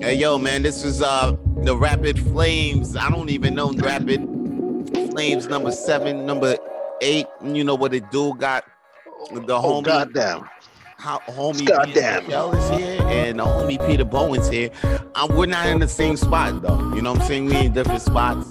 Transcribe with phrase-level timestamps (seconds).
[0.00, 2.96] Hey yo, man, this is uh the Rapid Flames.
[2.96, 4.20] I don't even know Rapid
[5.10, 6.56] Flames number seven, number
[7.00, 7.26] eight.
[7.42, 8.34] You know what it do?
[8.34, 8.64] Got
[9.32, 10.48] the Oh homie, goddamn!
[10.96, 12.24] How, homie Goddamn.
[12.24, 14.70] Michelle is here, and the homie Peter Bowen's here.
[15.14, 16.94] Um, we're not in the same spot though.
[16.94, 17.46] You know what I'm saying?
[17.46, 18.48] We in different spots.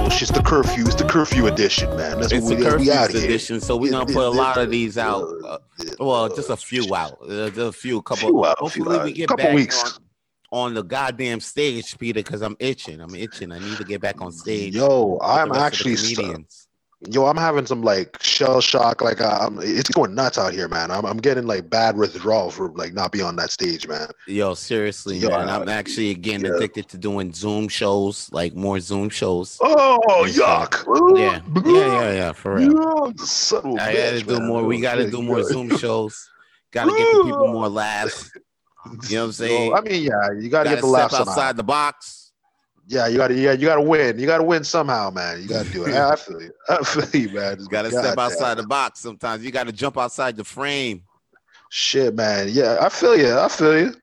[0.00, 0.84] Oh, it's just the curfew.
[0.86, 2.20] It's the curfew edition, man.
[2.20, 3.24] That's It's what the we, we curfew here.
[3.26, 5.24] edition, so we're gonna put a lot of these out.
[5.44, 5.58] Uh,
[5.98, 7.18] well, just a few out.
[7.22, 8.28] Uh, just a few, couple.
[8.28, 9.82] Few out, hopefully, few we get Couple back weeks.
[9.82, 9.90] on
[10.50, 13.00] on the goddamn stage, Peter, because I'm itching.
[13.00, 13.52] I'm itching.
[13.52, 14.74] I need to get back on stage.
[14.76, 16.46] Yo, I'm actually st-.
[17.06, 19.02] yo, I'm having some like shell shock.
[19.02, 20.90] Like I'm, it's going nuts out here, man.
[20.90, 24.08] I'm, I'm getting like bad withdrawal for like not being on that stage, man.
[24.26, 25.48] Yo, seriously, Yo, man.
[25.48, 26.54] I'm actually again yeah.
[26.56, 29.58] addicted to doing Zoom shows, like more Zoom shows.
[29.60, 30.84] Oh, yuck!
[31.18, 32.72] Yeah, yeah, yeah, yeah, for real.
[32.72, 34.48] Yuck, son of a I gotta bitch, do man.
[34.48, 34.64] more.
[34.64, 35.42] We gotta do more.
[35.42, 36.28] Zoom shows.
[36.70, 38.30] Gotta get the people more laughs.
[39.08, 39.70] You know what I'm saying?
[39.70, 42.17] Yo, I mean, yeah, you gotta, Gotta get the step laughs outside the box.
[42.90, 44.18] Yeah, you gotta, yeah, you gotta win.
[44.18, 45.42] You gotta win somehow, man.
[45.42, 45.94] You gotta do it.
[45.94, 46.50] I feel you.
[46.70, 47.58] I feel you, man.
[47.68, 49.44] Gotta God step outside the box sometimes.
[49.44, 51.02] You gotta jump outside the frame.
[51.68, 52.48] Shit, man.
[52.50, 53.38] Yeah, I feel you.
[53.38, 53.94] I feel you.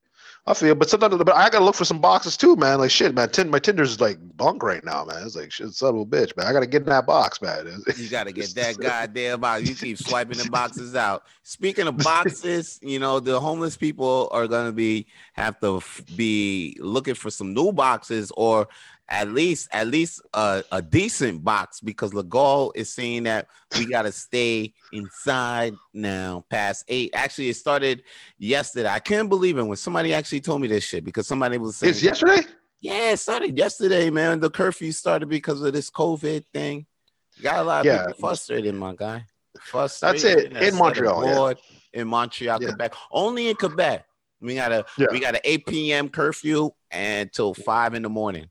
[0.47, 0.75] I feel.
[0.75, 2.77] But sometimes, but I gotta look for some boxes too, man.
[2.77, 3.29] Like shit, man.
[3.29, 5.23] Tin, my Tinder's like bunk right now, man.
[5.25, 6.45] It's like shit, son of a bitch, man.
[6.45, 7.65] I gotta get in that box, man.
[7.97, 9.67] You gotta get that goddamn box.
[9.67, 11.23] You keep swiping the boxes out.
[11.41, 16.77] Speaking of boxes, you know the homeless people are gonna be have to f- be
[16.79, 18.67] looking for some new boxes or
[19.07, 23.85] at least at least a, a decent box because the goal is saying that we
[23.85, 27.11] gotta stay inside now past eight.
[27.13, 28.03] Actually, it started
[28.37, 28.89] yesterday.
[28.89, 31.91] I can't believe it when somebody actually told me this shit because somebody was saying
[31.91, 32.41] It's yesterday.
[32.81, 34.39] yeah, it started yesterday, man.
[34.39, 36.85] The curfew started because of this COVID thing.
[37.41, 38.05] Got a lot of Yeah.
[38.07, 39.25] people frustrated, my guy.
[39.73, 40.51] That's it.
[40.57, 41.53] In Montreal, yeah.
[42.01, 42.69] In Montreal, Yeah.
[42.69, 42.93] Quebec.
[43.11, 44.05] Only in Quebec.
[44.41, 46.09] We got a we got an 8 p.m.
[46.09, 48.47] curfew until five in the morning.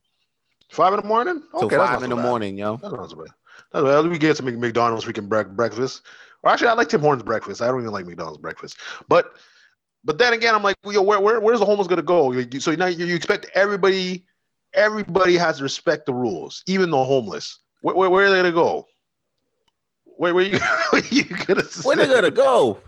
[0.70, 1.43] Five in the morning.
[1.55, 2.23] Okay, five in the bad.
[2.23, 2.79] morning, yo.
[2.79, 3.29] That's not so bad.
[3.73, 6.02] That's well, we get some Mc- McDonald's freaking bre- breakfast.
[6.42, 7.63] Or actually, I like Tim Hortons breakfast.
[7.63, 8.77] I don't even like McDonald's breakfast.
[9.08, 9.33] But
[10.05, 12.33] but then again, I'm like, yo, where, where where's the homeless gonna go?
[12.58, 14.27] So now you, you expect everybody
[14.75, 17.61] everybody has to respect the rules, even the homeless.
[17.83, 18.86] Where, where, where are they gonna go?
[20.05, 20.58] Where, where you,
[20.91, 21.63] where you gonna?
[21.83, 22.81] Where they gonna go?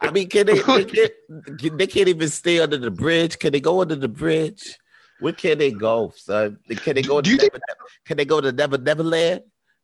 [0.00, 3.38] I mean, can they they can't, they can't even stay under the bridge?
[3.38, 4.76] Can they go under the bridge?
[5.20, 6.58] Where can they go, son?
[6.68, 7.62] Can they go Do to you think-
[8.04, 9.42] Can they go to Never Neverland?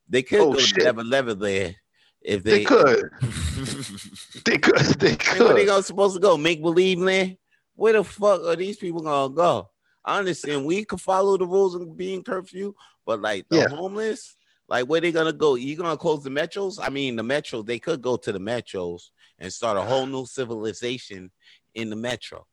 [0.09, 0.78] They could Oh, go shit.
[0.81, 1.76] to Never Neverland
[2.20, 3.10] if They they, could.
[4.44, 4.76] They could.
[5.00, 5.38] They could.
[5.41, 6.37] where they go supposed to go?
[6.37, 7.37] Make believe land?
[7.75, 9.71] Where the fuck are these people gonna go?
[10.04, 12.75] I understand we could follow the rules and be in curfew,
[13.06, 13.69] but like the Yeah.
[13.69, 14.37] homeless,
[14.69, 15.54] like where they gonna go?
[15.54, 16.78] You gonna close the metros?
[16.81, 20.26] I mean, the metro they could go to the metros and start a whole new
[20.26, 21.31] civilization
[21.75, 22.47] in the metro,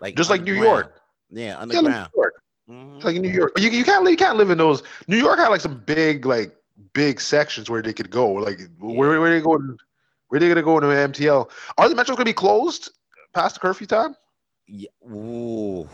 [0.00, 0.54] like Just like New.
[0.54, 1.00] York.
[1.30, 2.10] Yeah, Yeah, like underground.
[2.14, 2.34] York.
[2.68, 3.04] Mhm.
[3.04, 3.52] Like in New York.
[3.58, 4.82] You, you can't li- you can't live in those.
[5.06, 6.54] New York had like some big like
[6.92, 8.32] big sections where they could go.
[8.32, 9.76] Like where where they going?
[10.28, 11.48] Where they gonna go into MTL?
[11.78, 12.90] Are the metros gonna be closed
[13.34, 14.16] past the curfew time?
[14.66, 14.88] Yeah.
[15.08, 15.88] Ooh.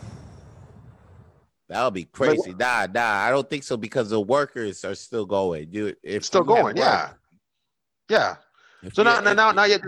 [1.69, 2.53] That would be crazy.
[2.53, 3.01] Nah, nah.
[3.25, 5.69] I don't think so because the workers are still going.
[5.71, 7.09] Dude, if Still going, yeah.
[7.09, 7.19] work-
[8.09, 8.35] Yeah.
[8.83, 9.81] if So you- now now now, now yet.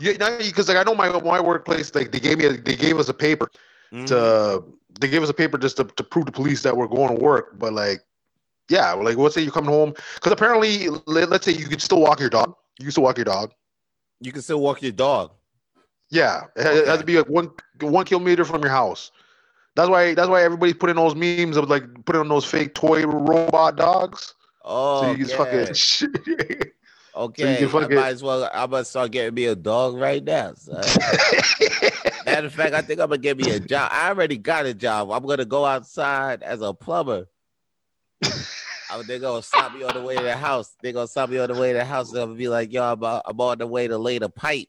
[0.00, 2.76] Yeah, now because like I know my my workplace like they gave me a, they
[2.76, 3.50] gave us a paper
[3.92, 4.06] Mhm.
[4.06, 4.64] to
[5.00, 7.22] they gave us a paper just to, to prove to police that we're going to
[7.22, 7.58] work.
[7.58, 8.00] But like,
[8.68, 12.00] yeah, like let's say you're coming home because apparently let, let's say you could still
[12.00, 12.54] walk your dog.
[12.78, 13.52] You can still walk your dog.
[14.20, 15.32] you can still walk your dog.
[16.10, 19.10] Yeah, it has- it has to be like one one kilometer from your house.
[19.74, 23.04] That's why that's why everybody's putting those memes of like putting on those fake toy
[23.06, 24.34] robot dogs.
[24.64, 25.64] Oh, so you can okay.
[25.64, 26.70] fucking
[27.16, 27.50] okay.
[27.60, 28.48] you can I fucking- might as well.
[28.52, 30.52] I must start getting me a dog right now.
[30.54, 30.82] son.
[32.32, 33.90] Matter of fact, I think I'm gonna get me a job.
[33.92, 35.10] I already got a job.
[35.10, 37.26] I'm gonna go outside as a plumber.
[38.24, 40.74] I- They're gonna stop me on the way to the house.
[40.82, 42.10] They're gonna stop me on the way to the house.
[42.12, 44.68] I'm gonna be like, "Yo, I'm, uh, I'm on the way to lay the pipe."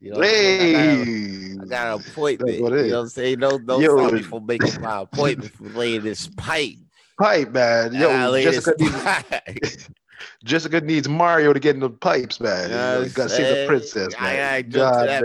[0.00, 0.76] You know, saying?
[0.76, 2.54] I got hey, I got an appointment.
[2.56, 3.38] You know what I'm saying?
[3.40, 3.96] Don't don't Yo.
[3.98, 6.76] stop me from making my appointment for laying this pipe.
[7.18, 7.92] pipe man.
[7.92, 9.58] Yo, Jessica this pipe.
[10.44, 12.70] Jessica needs Mario to get in the pipes, man.
[12.70, 14.54] You know what you gotta save the princess, I- man.
[14.54, 15.24] I to God.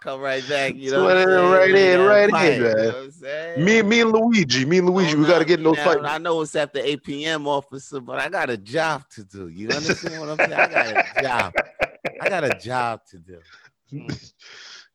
[0.00, 0.74] Come right back.
[0.74, 1.50] You know, right saying?
[1.50, 2.76] right Lay in, that right in, pipe, You man.
[2.76, 6.00] know me, me and Luigi, me and Luigi, Oh, we gotta get in those pipes.
[6.04, 7.46] I know it's after 8 p.m.
[7.48, 9.48] officer, but I got a job to do.
[9.48, 10.52] You understand what I'm saying?
[10.52, 11.54] I got a job.
[12.20, 13.38] I got a job to do.
[13.90, 14.08] Hmm.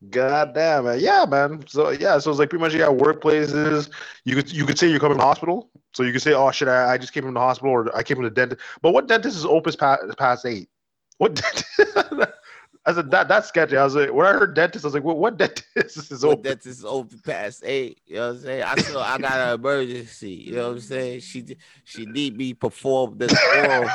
[0.08, 1.02] God damn it.
[1.02, 1.66] Yeah, man.
[1.68, 3.90] So yeah, so it's like pretty much yeah, workplaces.
[4.24, 5.70] You could you could say you're coming to the hospital.
[5.94, 8.04] So you could say, oh shit, I, I just came from the hospital or I
[8.04, 8.62] came from the dentist.
[8.82, 10.70] But what dentist is open past, past eight?
[11.18, 11.98] What dentist?
[12.86, 13.76] I said that that's sketchy.
[13.76, 16.32] I was like, when I heard dentist, I was like, what, what dentist is What
[16.32, 16.44] open?
[16.44, 18.00] that is open past eight.
[18.06, 18.64] You know what I'm saying?
[18.64, 20.32] I still I got an emergency.
[20.32, 21.20] You know what I'm saying?
[21.20, 23.86] She she need me perform this oral.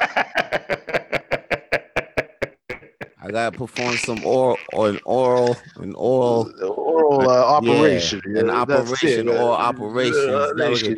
[3.25, 8.21] I gotta perform some oral or an oral an oral oral uh, Yeah, operation.
[8.27, 9.73] an Yeah, that's operation or Uh,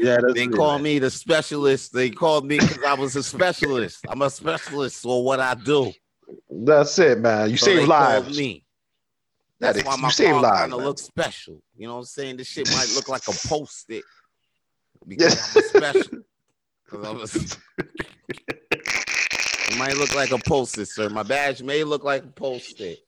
[0.00, 1.92] yeah, They it, call me the specialist.
[1.92, 4.04] They called me because I was a specialist.
[4.08, 5.92] I'm a specialist for what I do.
[6.50, 7.50] That's it, man.
[7.50, 8.36] You So save lives.
[8.36, 8.64] Me.
[9.60, 11.62] That That's is- why you my save car kind of looks special.
[11.76, 12.38] You know what I'm saying?
[12.38, 14.02] This shit might look like a post-it
[15.06, 16.18] because I'm a special.
[16.88, 18.75] Because I'm a,
[19.76, 21.08] it might look like a post-it, sir.
[21.08, 23.00] My badge may look like a post-it.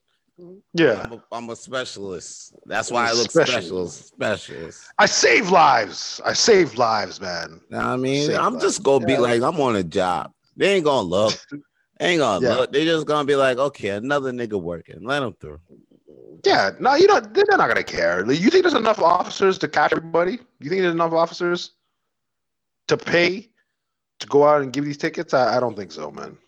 [0.73, 2.55] Yeah, I'm a, I'm a specialist.
[2.67, 3.89] That's why I look Special.
[3.89, 3.89] special.
[3.89, 4.85] Specialist.
[4.99, 6.21] I save lives.
[6.25, 7.61] I save lives, man.
[7.71, 8.65] Know what I mean, Save I'm lives.
[8.65, 9.19] just gonna be Yeah.
[9.19, 10.33] like, I'm on a job.
[10.57, 11.35] They ain't gonna look.
[11.99, 12.55] They ain't gonna Yeah.
[12.55, 12.73] look.
[12.73, 15.03] They just gonna be like, okay, another nigga working.
[15.03, 15.59] Let him through.
[16.45, 18.25] Yeah, no, you know they're not gonna care.
[18.31, 20.39] You think there's enough officers to catch everybody?
[20.61, 21.73] You think there's enough officers
[22.87, 23.49] to pay
[24.21, 25.35] to go out and give these tickets?
[25.35, 26.39] I, I don't think so, man.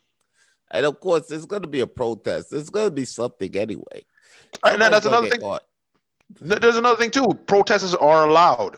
[0.70, 2.50] And of course, there's gonna be a protest.
[2.50, 4.04] There's gonna be something anyway.
[4.64, 5.40] And that's another thing.
[5.40, 5.62] caught.
[6.40, 7.26] There's another thing too.
[7.46, 8.76] Protesters are allowed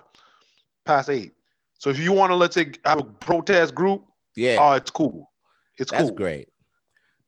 [0.85, 1.33] past eight.
[1.79, 4.05] So if you want to, let's say, have a protest group,
[4.37, 5.31] Yeah, oh, it's cool.
[5.79, 6.13] It's that's cool.
[6.13, 6.49] great.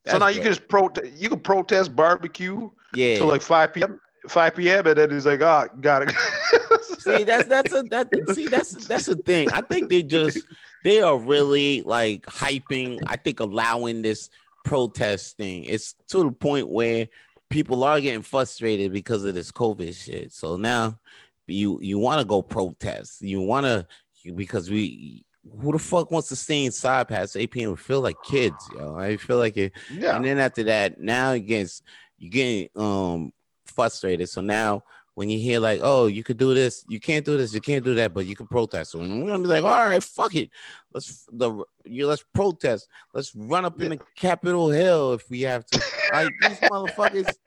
[0.06, 1.12] so That's now you can just protest.
[1.16, 3.16] You can protest barbecue yeah.
[3.16, 4.00] till like 5 p.m.
[4.28, 4.86] 5 p.m.
[4.86, 6.14] and then he's like, oh, got it.
[7.00, 9.50] see, that's that's a that see that's that's the thing.
[9.52, 10.38] I think they just
[10.84, 13.00] they are really like hyping.
[13.06, 14.30] I think allowing this
[14.64, 15.64] protest thing.
[15.64, 17.08] It's to the point where
[17.50, 20.32] people are getting frustrated because of this COVID shit.
[20.32, 20.98] So now
[21.46, 23.22] you you want to go protest.
[23.22, 23.86] You want to
[24.34, 25.24] because we
[25.60, 27.70] who the fuck wants to stay inside past 8 p.m.
[27.70, 28.96] We feel like kids, yo.
[28.96, 29.72] I feel like it.
[29.92, 30.16] yeah.
[30.16, 31.82] And then after that, now it gets
[32.18, 33.32] you getting um
[33.66, 34.28] frustrated.
[34.28, 34.82] So now
[35.14, 37.84] when you hear like, oh, you could do this, you can't do this, you can't
[37.84, 38.92] do that, but you can protest.
[38.92, 40.50] So we're gonna be like, all right, fuck it.
[40.92, 42.88] Let's the you let's protest.
[43.12, 45.80] Let's run up in the Capitol Hill if we have to.
[46.12, 47.38] Like these motherfuckers,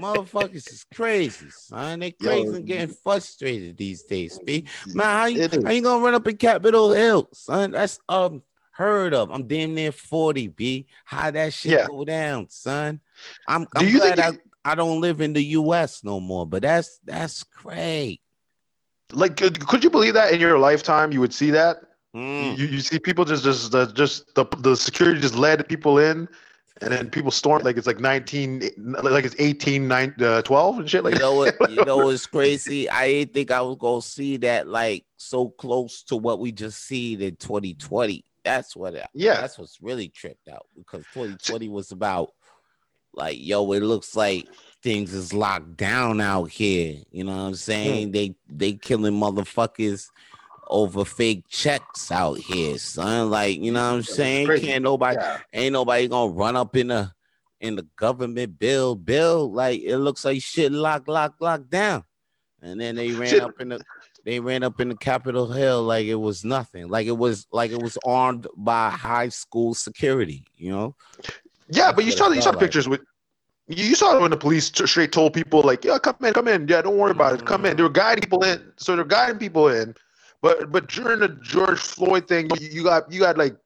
[0.00, 2.00] motherfuckers is crazy, son.
[2.00, 2.28] They Yo.
[2.28, 4.40] crazy and getting frustrated these days.
[4.44, 4.64] B.
[4.86, 7.72] Man, how you, how you gonna run up in Capitol Hill, son?
[7.72, 8.42] That's um
[8.72, 9.30] heard of.
[9.30, 10.86] I'm damn near 40, B.
[11.04, 11.86] How that shit Yeah.
[11.86, 13.00] go down, son?
[13.46, 16.46] I'm, Do I'm you glad think I, I don't live in the US no more,
[16.46, 18.20] but that's that's great.
[19.12, 21.78] Like, could, could you believe that in your lifetime you would see that?
[22.14, 22.56] Mm.
[22.56, 26.28] You, you see people just just the just the the security just led people in,
[26.80, 28.60] and then people stormed like it's like nineteen
[29.02, 31.70] like it's 18, 9, uh, 12 and shit like you know what?
[31.70, 32.88] You know what's crazy?
[32.88, 36.84] I didn't think I was gonna see that like so close to what we just
[36.84, 38.24] seen in 2020.
[38.44, 38.94] That's what.
[39.14, 39.40] Yeah.
[39.40, 42.32] That's what's really tripped out because 2020 was about
[43.14, 44.48] like, yo, it looks like
[44.82, 46.96] things is locked down out here.
[47.10, 48.06] You know what I'm saying?
[48.08, 48.12] Hmm.
[48.12, 50.08] They they killing motherfuckers
[50.68, 53.30] over fake checks out here, son.
[53.30, 54.48] Like, you know what I'm saying?
[54.60, 55.38] Can't nobody Yeah.
[55.52, 57.12] ain't nobody gonna run up in the
[57.60, 62.02] in the government bill bill like it looks like shit locked locked locked down
[62.60, 63.40] and then they ran Shit.
[63.40, 63.80] up in the
[64.24, 67.70] they ran up in the capitol hill like it was nothing like it was like
[67.70, 70.96] it was armed by high school security you know
[71.72, 72.60] Yeah, That's but you saw you saw like.
[72.60, 73.00] pictures with
[73.68, 76.66] you saw it when the police straight told people like, yeah, come in, come in,
[76.68, 77.76] yeah, don't worry about it, come in.
[77.76, 79.94] They were guiding people in, so they're guiding people in.
[80.42, 83.56] But but during the George Floyd thing, you, you got you got like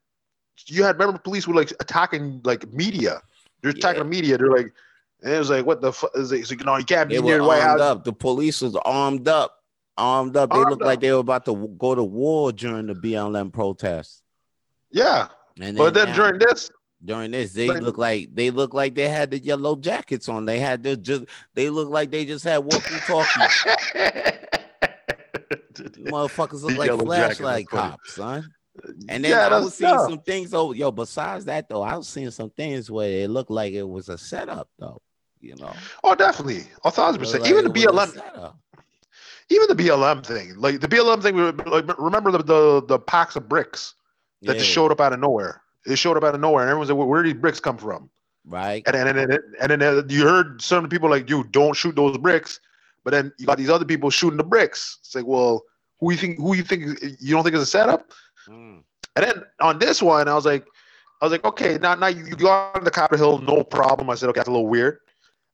[0.67, 3.21] you had remember police were like attacking like media.
[3.63, 4.05] They're attacking Yeah.
[4.05, 4.39] the media.
[4.39, 4.73] They're like,
[5.23, 6.41] and it was like, what the fuck is it?
[6.41, 7.81] It's like, no, you can't be they near the White House.
[7.81, 9.55] up the police was armed up
[9.99, 12.95] armed up they Armed looked like they were about to go to war during the
[12.95, 14.23] blm protest
[14.91, 15.29] Yeah,
[15.59, 16.71] and but then now- during this,
[17.05, 20.45] during this they Like- look like they look like they had the yellow jackets on
[20.47, 21.25] they had the just
[21.55, 23.65] they look like they just had walkie talkies
[26.07, 28.51] motherfuckers look The like flashlight cops, son.
[29.09, 30.53] And then Yeah, I was seeing some things.
[30.55, 33.83] Oh, yo, besides that though, I was seeing some things where it looked like it
[33.89, 35.01] was a setup, though.
[35.41, 35.73] You know,
[36.03, 37.43] Oh, definitely, a thousand percent.
[37.43, 38.55] looked Even the like BLM,
[39.51, 41.37] even the BLM thing, like the BLM thing.
[41.67, 43.95] Like, remember the, the the packs of bricks
[44.43, 45.63] that just showed up out of nowhere.
[45.87, 47.79] It showed up out of nowhere, and everyone's like, "Where, where did these bricks come
[47.79, 48.11] from?"
[48.45, 48.83] right.
[48.87, 52.19] And then and then and then you heard some people like, "You don't shoot those
[52.19, 52.61] bricks,"
[53.07, 54.99] but then you got these other people shooting the bricks.
[55.01, 55.63] It's like, well,
[56.01, 56.39] who you think?
[56.39, 57.01] Who you think?
[57.21, 58.11] You don't think it's a setup?
[58.49, 58.83] Mm.
[59.15, 60.67] And then on this one, I was like,
[61.21, 64.11] I was like, okay, now now you, you got on the Capitol Hill, no problem.
[64.11, 64.99] I said, okay, that's a little weird.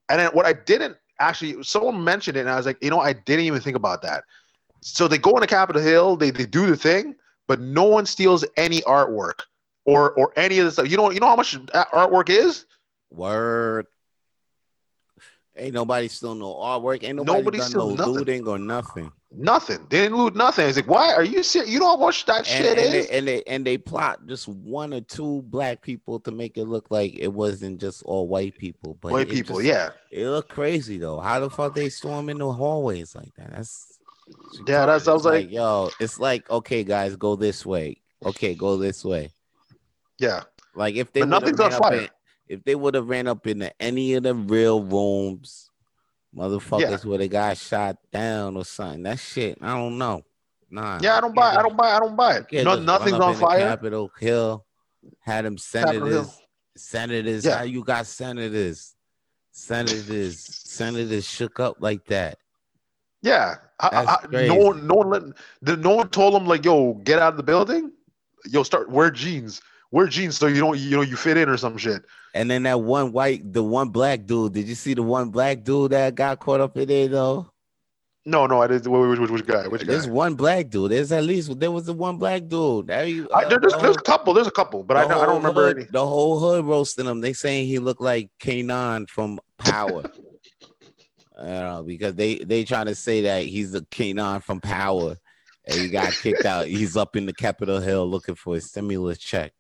[0.09, 3.01] And then what I didn't actually, someone mentioned it, and I was like, you know,
[3.01, 4.25] I didn't even think about that.
[4.81, 7.15] So they go on the Capitol Hill, they they do the thing,
[7.49, 9.43] but no one steals any artwork
[9.85, 10.91] or or any of this stuff.
[10.91, 12.67] You know, you know how much artwork is?
[13.11, 13.87] Word.
[15.55, 17.05] Ain't nobody still no artwork.
[17.05, 18.13] Ain't nobody, Nobody done still no nothing.
[18.15, 19.13] looting or nothing.
[19.31, 19.87] Nothing.
[19.91, 20.67] They didn't loot nothing.
[20.67, 21.71] It's like, why are you serious?
[21.71, 23.07] You don't watch that And, shit and, is?
[23.09, 26.65] they, and they and they plot just one or two black people to make it
[26.65, 28.97] look like it wasn't just all white people.
[29.03, 29.91] But White people, just- yeah.
[30.11, 31.21] It looked crazy though.
[31.21, 33.53] How the fuck they storm in the hallways like that?
[33.53, 33.99] That's
[34.67, 38.01] Yeah, that's- I was It's like- yo, it's like okay, guys, go this way.
[38.25, 39.31] Okay, go this way.
[40.23, 40.43] Yeah.
[40.75, 42.01] Like if they But nothing's on fire.
[42.03, 42.09] in-
[42.49, 45.71] if they would have ran up into any of the real rooms,
[46.37, 49.03] motherfuckers would have got shot down or something.
[49.03, 50.23] That shit, I don't know.
[50.71, 50.99] Nah.
[51.03, 52.65] Yeah, I don't buy I don't buy I don't buy it.
[52.65, 53.59] No, nothing's on fire.
[53.61, 54.65] Capitol Hill
[55.21, 56.39] had them senators.
[56.77, 57.59] Senators, Yeah.
[57.59, 58.95] how you got senators?
[59.51, 62.39] Senators, senators shook up like that.
[63.23, 63.57] Yeah.
[63.81, 65.23] I, I, no one no one let
[65.63, 67.93] the, no one told them like, yo, get out of the building.
[68.47, 69.61] Yo, start wear jeans.
[69.93, 72.03] Wear jeans so you don't you know you fit in or some shit.
[72.35, 74.55] And then that one white, the one black dude.
[74.55, 77.51] Did you see the one black dude that got caught up in it though?
[78.25, 79.67] No, no, I did which, which, which guy?
[79.67, 79.89] Which guy?
[79.89, 80.93] There's one black dude.
[80.93, 82.89] There's at least there was the one black dude.
[82.89, 84.33] You, I, uh, there- there's, there's a couple.
[84.33, 85.87] There's a couple, but I, don't- I don't remember hood- any.
[85.91, 87.21] The whole hood roasting him.
[87.21, 90.05] They saying he looked like Kanan from Power.
[91.39, 95.17] I don't know because they they trying to say that he's the Kanan from Power,
[95.67, 96.67] and he got kicked out.
[96.67, 99.53] He's up in the Capitol Hill looking for a stimulus check.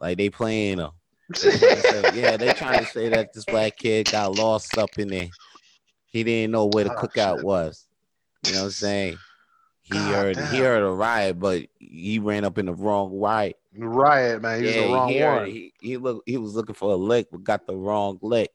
[0.00, 0.90] Like they playing him.
[1.32, 5.08] They say- yeah, they trying to say that this black kid got lost up in
[5.08, 5.28] there.
[6.06, 7.44] He didn't know where the Oh, cookout shit.
[7.44, 7.86] was.
[8.44, 9.18] You know what I'm saying?
[9.82, 13.56] He God heard he heard a riot, but he ran up in the wrong riot.
[13.76, 14.62] Riot, man.
[14.62, 15.46] He's yeah, the wrong he, heard one.
[15.46, 18.50] he he look he was looking for a lick, but got the wrong lick.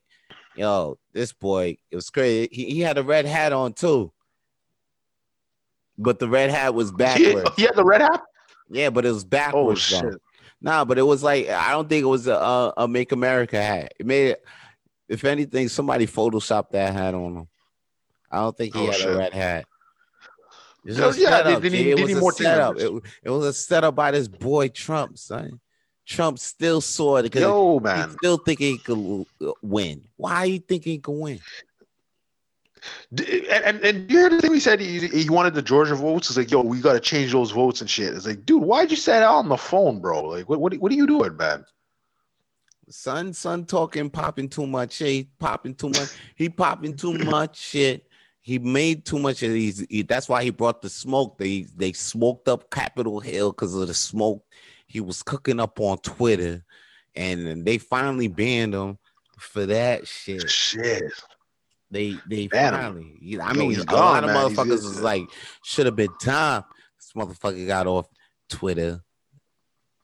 [0.54, 2.48] Yo, this boy, it was crazy.
[2.52, 4.12] He, he had a red hat on too,
[5.98, 7.52] but the red hat was He, backwards.
[7.58, 8.22] he had the red hat.
[8.70, 9.92] yeah, but it was backwards.
[9.92, 10.18] Oh backwards.
[10.18, 10.25] though.
[10.66, 13.62] Nah, but it was like I don't think it was a, a, a Make America
[13.62, 13.94] hat.
[14.00, 14.44] It made it.
[15.08, 17.48] If anything, somebody photoshopped that hat on him.
[18.32, 19.14] I don't think he Oh, had shit.
[19.14, 19.66] a red hat.
[20.84, 22.80] It's Yeah, yeah, setup, they- they need- it was a setup.
[22.80, 25.60] It, it was a setup by this boy Trump, son.
[26.08, 28.10] Trump still saw it because Yo, man.
[28.18, 29.26] still thinking he could
[29.62, 30.02] win.
[30.18, 31.40] Why are you thinking he could win?
[33.12, 36.30] And, and, you hear the thing he said he, he wanted the Georgia votes.
[36.30, 38.14] It's like, yo, we got to change those votes and shit.
[38.14, 40.24] It's like, dude, why'd you say that on the phone, bro?
[40.24, 41.66] Like, what, what, what are you doing, man?
[42.90, 45.08] Son, son talking, popping too much shit.
[45.08, 46.10] He popping too much.
[46.36, 48.08] He popping too much shit.
[48.42, 49.84] He made too much of these.
[49.90, 51.40] he- that's why he brought the smoke.
[51.40, 54.46] They they smoked up Capitol Hill because of the smoke
[54.88, 56.64] he was cooking up on Twitter,
[57.16, 58.98] and they finally banned him
[59.38, 60.50] for that shit.
[60.50, 61.12] Shit.
[61.92, 62.50] They they him.
[62.50, 63.18] finally.
[63.22, 64.38] you know, I mean, a gone, lot of man.
[64.50, 65.24] Motherfuckers was like,
[65.64, 66.64] should have been time.
[67.00, 68.08] This motherfucker got off
[68.50, 69.02] Twitter,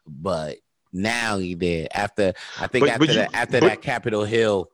[0.07, 0.57] but
[0.93, 1.87] now he did.
[1.93, 4.69] After I think But- after but you- that after but- that Capitol Hill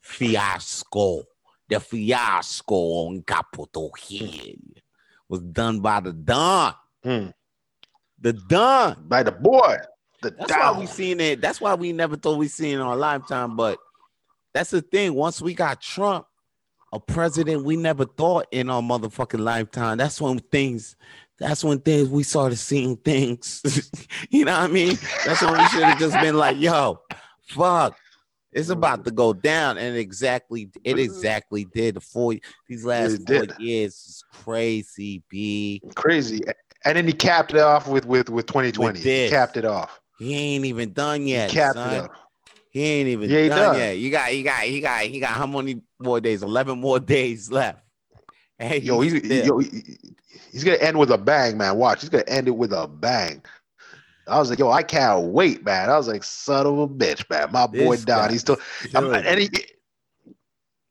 [0.00, 1.24] fiasco,
[1.68, 4.54] the fiasco on Capitol Hill
[5.28, 6.74] was done by the Don.
[7.02, 7.26] Hmm.
[8.20, 9.04] The Don.
[9.08, 9.76] By the boy.
[10.22, 11.40] The That's why we seen it.
[11.40, 13.56] That's why we never thought we seen it in our lifetime.
[13.56, 13.78] But
[14.54, 15.14] that's the thing.
[15.14, 16.26] Once we got Trump,
[16.94, 19.98] a president we never thought in our motherfucking lifetime.
[19.98, 20.94] That's when things.
[21.40, 23.90] That's when things we started seeing things.
[24.30, 24.96] you know what I mean?
[25.26, 27.00] That's when we should have just been like, "Yo,
[27.48, 27.96] fuck."
[28.52, 31.00] It's about to go down, and exactly it mm-hmm.
[31.00, 31.96] exactly did.
[31.96, 32.36] The four
[32.68, 33.58] these last It four did.
[33.58, 35.24] years is crazy.
[35.28, 36.40] B Crazy.
[36.84, 38.92] And then he capped it off with with with 2020.
[38.92, 40.00] With he capped it off.
[40.20, 41.94] he ain't even done He yet, capped son.
[41.94, 42.10] it off.
[42.74, 43.78] He ain't even he done done.
[43.78, 43.98] yet.
[43.98, 46.42] You got, you got, he got, he got how many more days?
[46.42, 47.80] Eleven more days left.
[48.58, 49.58] Hey, Yo, he's still- yo,
[50.52, 51.76] he's gonna end with a bang, man.
[51.76, 53.42] Watch, he's gonna end it with a bang.
[54.28, 55.90] I was like, yo, I can't wait, man.
[55.90, 57.50] I was like, son of a bitch, man.
[57.52, 58.56] My boy This Don, he's still.
[58.94, 59.50] I'm, and he,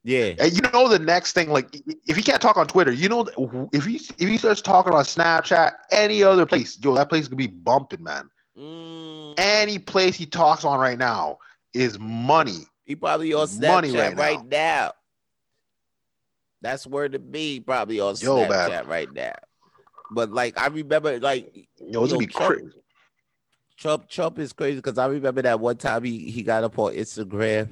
[0.03, 1.74] yeah, and you know the next thing, like
[2.05, 3.25] if he can't talk on Twitter, you know
[3.72, 7.38] if he if he starts talking on Snapchat, any other place, yo, that place could
[7.38, 8.29] be bumping, man.
[8.60, 11.38] Mm, Any place he talks on right now
[11.74, 12.65] is money.
[12.84, 14.91] he probably on Money Snapchat right, right now.
[16.63, 17.60] That's where to be.
[17.60, 18.50] Probably on Yo, man.
[18.50, 19.34] Snapchat right now.
[20.10, 22.72] But like I remember, like Yo, it's gonna Yo, be Trump- crazy.
[23.77, 26.93] Trump, Trump is crazy because I remember that one time he, he got up on
[26.93, 27.67] Instagram,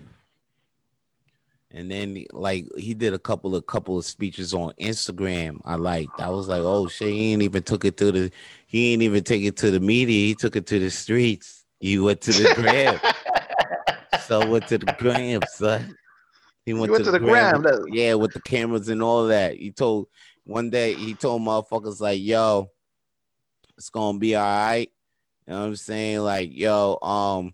[1.70, 5.62] and then like he did a couple of couple of speeches on Instagram.
[5.64, 6.20] I liked.
[6.20, 8.32] I was like, oh shit, he ain't even took it to the
[8.68, 10.28] he ain't even take it to the media.
[10.28, 11.64] He took it to the streets.
[11.80, 13.00] He went to the gram.
[14.28, 15.96] so went to the gram, son.
[16.66, 17.64] He went, You went to the gram.
[17.64, 19.56] with- yeah, with the cameras and all that.
[19.56, 20.08] He told
[20.44, 22.70] one day he told motherfuckers like, yo,
[23.78, 24.90] it's gonna be all right.
[25.48, 26.20] You know what I'm saying?
[26.20, 27.54] Like, yo, um,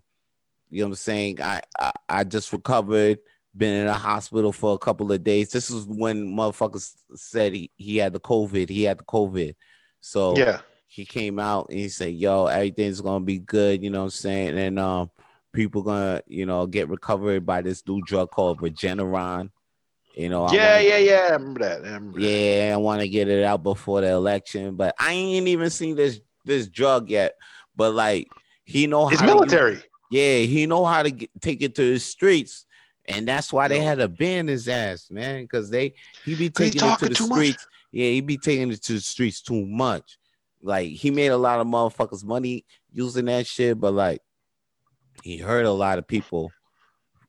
[0.70, 1.40] you know what I'm saying?
[1.40, 3.18] I I, I just recovered
[3.56, 5.50] been in a hospital for a couple of days.
[5.50, 8.68] This is when motherfuckers said he, he had the COVID.
[8.68, 9.54] He had the COVID.
[10.00, 10.60] So Yeah.
[10.86, 14.10] he came out and he said, Yo, everything's gonna be good, you know what I'm
[14.10, 14.58] saying?
[14.58, 15.10] And um
[15.58, 19.50] people gonna, you know, get recovered by this new drug called Regeneron.
[20.14, 21.26] You know, Yeah, wanna- yeah, yeah.
[21.30, 21.78] I remember that.
[21.80, 22.26] I remember that.
[22.28, 25.96] yeah, I want to get it out before the election, but I ain't even seen
[25.96, 27.34] this this drug yet.
[27.74, 28.28] But like
[28.64, 29.82] he know It's how to use- military.
[30.12, 32.64] yeah, he know how to get, take it to the streets,
[33.06, 36.50] and that's why they had to ban his ass, man, because they he be he
[36.50, 37.36] taking it to the too much.
[37.36, 37.66] streets.
[37.90, 40.18] Yeah, he be taking it to the streets too much.
[40.62, 44.20] Like he made a lot of motherfuckers money using that shit, but like
[45.22, 46.52] he hurt a lot of people.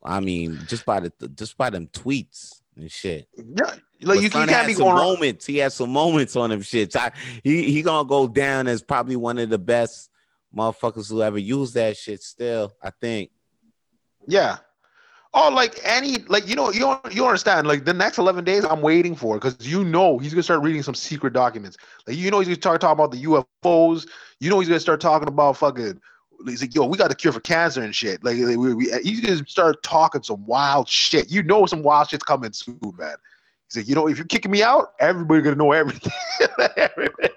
[0.04, 3.28] I mean, just by the just by them tweets and shit.
[3.38, 3.76] Yeah.
[4.02, 5.46] Like you, can't be going moments.
[5.46, 6.96] He had some moments on him shit.
[6.96, 7.12] I,
[7.44, 10.10] he he gonna go down as probably one of the best
[10.56, 12.24] motherfuckers who ever used that shit.
[12.24, 13.32] Still, I think.
[14.28, 14.58] Yeah.
[15.34, 17.68] Oh, like any, like you know, you don't, you understand.
[17.68, 20.82] Like the next eleven days, I'm waiting for because you know he's gonna start reading
[20.82, 21.78] some secret documents.
[22.08, 24.08] Like you know he's gonna start talking about the UFOs.
[24.40, 26.00] You know he's gonna start talking about fucking.
[26.46, 28.24] He's like, yo, we got the cure for cancer and shit.
[28.24, 31.30] Like we, we, he's gonna start talking some wild shit.
[31.32, 33.16] You know some wild shit's coming soon, man.
[33.68, 36.12] He's like, you know, if you're kicking me out, everybody's gonna know everything.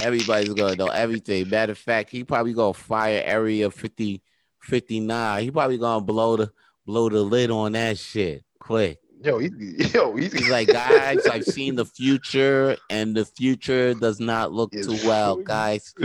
[0.00, 1.48] Everybody's gonna know everything.
[1.48, 4.22] Matter of fact, he probably gonna fire Area 50,
[4.60, 5.42] 59.
[5.42, 6.52] He probably gonna blow the
[6.84, 8.98] blow the lid on that shit quick.
[9.24, 9.50] Yo, he's,
[9.94, 14.70] yo, he's, He's like, guys, I've seen the future, and the future does not look
[14.72, 15.94] too well, guys.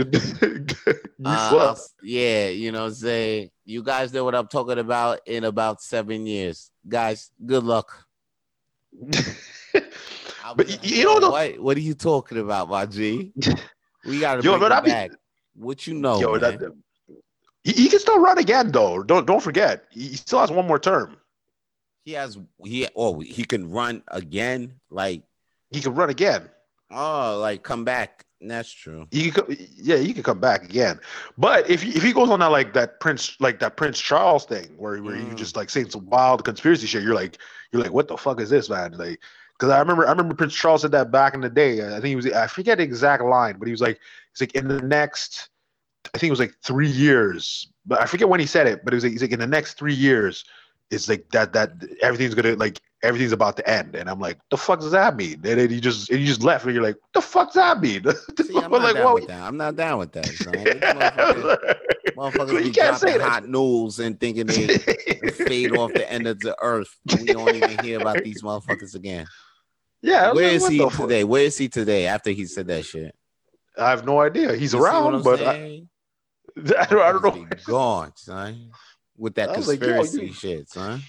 [1.22, 1.76] Uh.
[2.02, 6.70] Yeah, you know, say you guys know what I'm talking about in about seven years,
[6.88, 7.30] guys.
[7.44, 8.06] Good luck.
[10.56, 11.58] But like, you know "Yo, the- what?
[11.60, 13.32] What are you talking about, my G?
[14.06, 15.10] We gotta Yo, bring it be- back.
[15.54, 16.40] What you know, Yo, man?
[16.40, 16.72] that,
[17.64, 19.02] he, he can still run again though.
[19.02, 21.18] Don't don't forget, he he still has one more term.
[22.10, 25.22] He has he oh he can run again, like
[25.70, 26.48] He can run again.
[26.90, 28.24] oh like come back.
[28.42, 29.06] That's true.
[29.10, 30.98] He can, co- yeah, he can come back again.
[31.36, 34.44] But if he, if he goes on that like that Prince like that Prince Charles
[34.46, 35.36] thing where where you Mm.
[35.36, 37.38] just like saying some wild conspiracy shit, you're like
[37.70, 38.92] you're like what the fuck is this man?
[38.92, 39.20] Like
[39.56, 41.86] because I remember I remember Prince Charles said that back in the day.
[41.86, 44.00] I think he was I forget the exact line, but he was like
[44.32, 45.50] he's like in the next
[46.14, 48.84] I think it was like three years, but I forget when he said it.
[48.84, 50.44] But it was like he's like in the next three years,
[50.90, 51.72] it's like that that
[52.02, 53.94] everything's gonna like everything's about to end.
[53.94, 55.34] And I'm like, the fuck does that mean?
[55.34, 57.80] And then he just and he just left, and you're like, the fuck does that
[57.80, 58.02] mean?
[58.40, 59.42] See, I'm not like, down with that.
[59.42, 60.26] I'm not down with that.
[60.26, 60.52] Son.
[60.54, 61.58] Motherfuckers,
[62.16, 63.28] motherfuckers You can't say that.
[63.28, 64.76] hot news and thinking they
[65.30, 66.94] fade off the end of the earth.
[67.18, 69.26] We don't even hear about these motherfuckers again.
[70.02, 70.32] yeah.
[70.32, 70.92] Where like, is he fuck?
[70.96, 71.24] today?
[71.24, 73.14] Where is he today after he said that shit?
[73.78, 74.54] I have no idea.
[74.54, 75.82] He's You around, but I.
[76.56, 77.46] I don't, I don't know.
[77.64, 78.70] Gone, son.
[79.20, 81.02] With that was like, yo, conspiracy shit, son.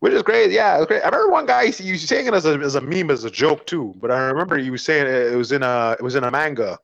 [0.00, 0.50] Which is great.
[0.50, 1.02] Yeah, it great.
[1.02, 3.30] I remember one guy he was saying it as a, as a meme, as a
[3.30, 3.94] joke too.
[4.00, 6.78] But I remember he was saying it was in a it was in a manga,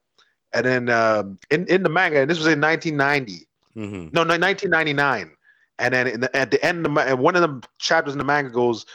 [0.54, 3.46] and then um, in in the manga, and this was in 1990.
[3.74, 5.32] hmm No, no, 1999.
[5.80, 8.24] And then in the, at the end, of the, one of the chapters in the
[8.24, 8.86] manga goes,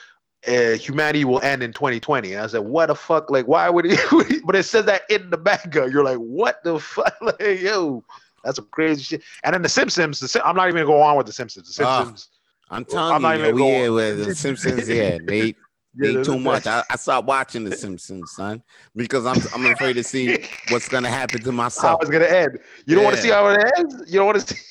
[0.47, 3.29] uh, "Humanity will end in 2020." And I said, "What the fuck?
[3.29, 3.97] Like, why would he?"
[4.45, 5.91] but it says that in the manga.
[5.91, 8.03] You're like, "What the fuck?" Like, yo,
[8.43, 9.23] that's some crazy shit.
[9.43, 10.19] And then the Simpsons.
[10.19, 11.75] The Sim- I'm not even gonna go on with the Simpsons.
[11.75, 12.03] The Ah.
[12.03, 12.29] Simpsons.
[12.71, 15.17] I'm telling I'm not you, going- yeah, with the Simpsons, yeah,
[15.95, 16.67] they Yeah, too much.
[16.67, 18.61] I, I stopped watching the Simpsons, son,
[18.95, 20.37] because I'm I'm afraid to see
[20.69, 22.01] what's gonna happen to how myself.
[22.01, 22.59] it's gonna end.
[22.85, 24.03] You don't want to see how it ends.
[24.07, 24.61] You don't want to see.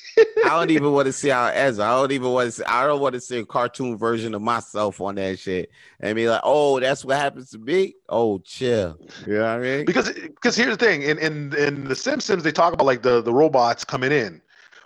[0.45, 1.79] I don't even want to see how it ends.
[1.79, 2.63] I don't even want to see.
[2.63, 6.29] I don't want to see a cartoon version of myself on that shit and be
[6.29, 8.97] like, "Oh, that's what happens to me." Oh, chill.
[9.25, 9.85] You know what I mean?
[9.85, 11.03] because because here's the thing.
[11.03, 14.41] In in in the Simpsons, they talk about like the the robots coming in.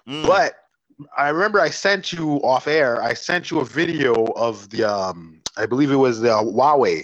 [0.08, 0.26] Mm.
[0.26, 0.54] But
[1.18, 3.02] I remember I sent you off air.
[3.02, 7.04] I sent you a video of the um, I believe it was the Huawei,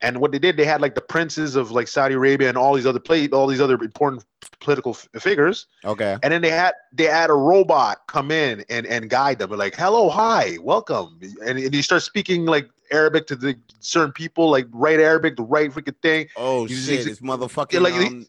[0.00, 2.74] and what they did, they had like the princes of like Saudi Arabia and all
[2.74, 4.24] these other plate, all these other important
[4.60, 6.16] political f- figures, Okay.
[6.22, 9.74] and then they had they had a robot come in and and guide them, like
[9.74, 14.66] hello, hi, welcome, and, and he starts speaking like Arabic to the certain people, like
[14.72, 16.28] right Arabic, the right freaking thing.
[16.36, 17.06] Oh You shit!
[17.06, 18.26] It's motherfucking like, um,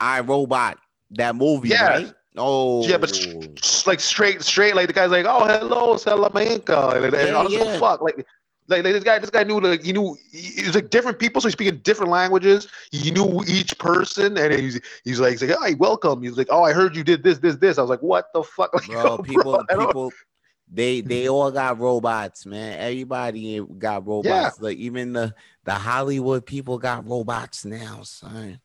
[0.00, 0.78] I Robot.
[1.10, 1.88] That movie, Yeah.
[1.88, 2.14] right?
[2.36, 3.10] Oh, Yeah, but
[3.54, 7.42] Just like straight, straight, like the guy's like, "Oh, hello, Salamanca," and, and Yeah, I
[7.44, 7.78] was like, yeah.
[7.78, 8.26] "Fuck!" Like,
[8.66, 11.40] like, like this guy, this guy knew like he knew he, was like different people,
[11.40, 12.68] so he's speaking different languages.
[12.90, 16.62] He knew each person, and he's he's like, he's like, "Hi, welcome." He's like, "Oh,
[16.62, 19.02] I heard you did this, this, this." I was like, "What the fuck?" Like, bro,
[19.04, 20.12] yo, people, don't- people,
[20.72, 22.78] they they all got robots, man.
[22.78, 24.60] Everybody got robots.
[24.60, 28.60] Like even the the Hollywood people got robots now, son.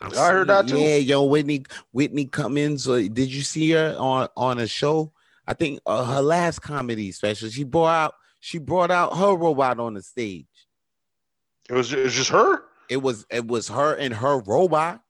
[0.00, 0.78] I'm I heard that too.
[0.78, 2.88] Yeah, yo, Whitney Whitney Cummings.
[2.88, 5.12] Uh, did you see her on on a show?
[5.46, 7.48] I think uh, her last comedy special.
[7.48, 10.46] She brought out she brought out her robot on the stage.
[11.68, 12.62] It was, it was just her.
[12.88, 15.02] It was it was her and her robot.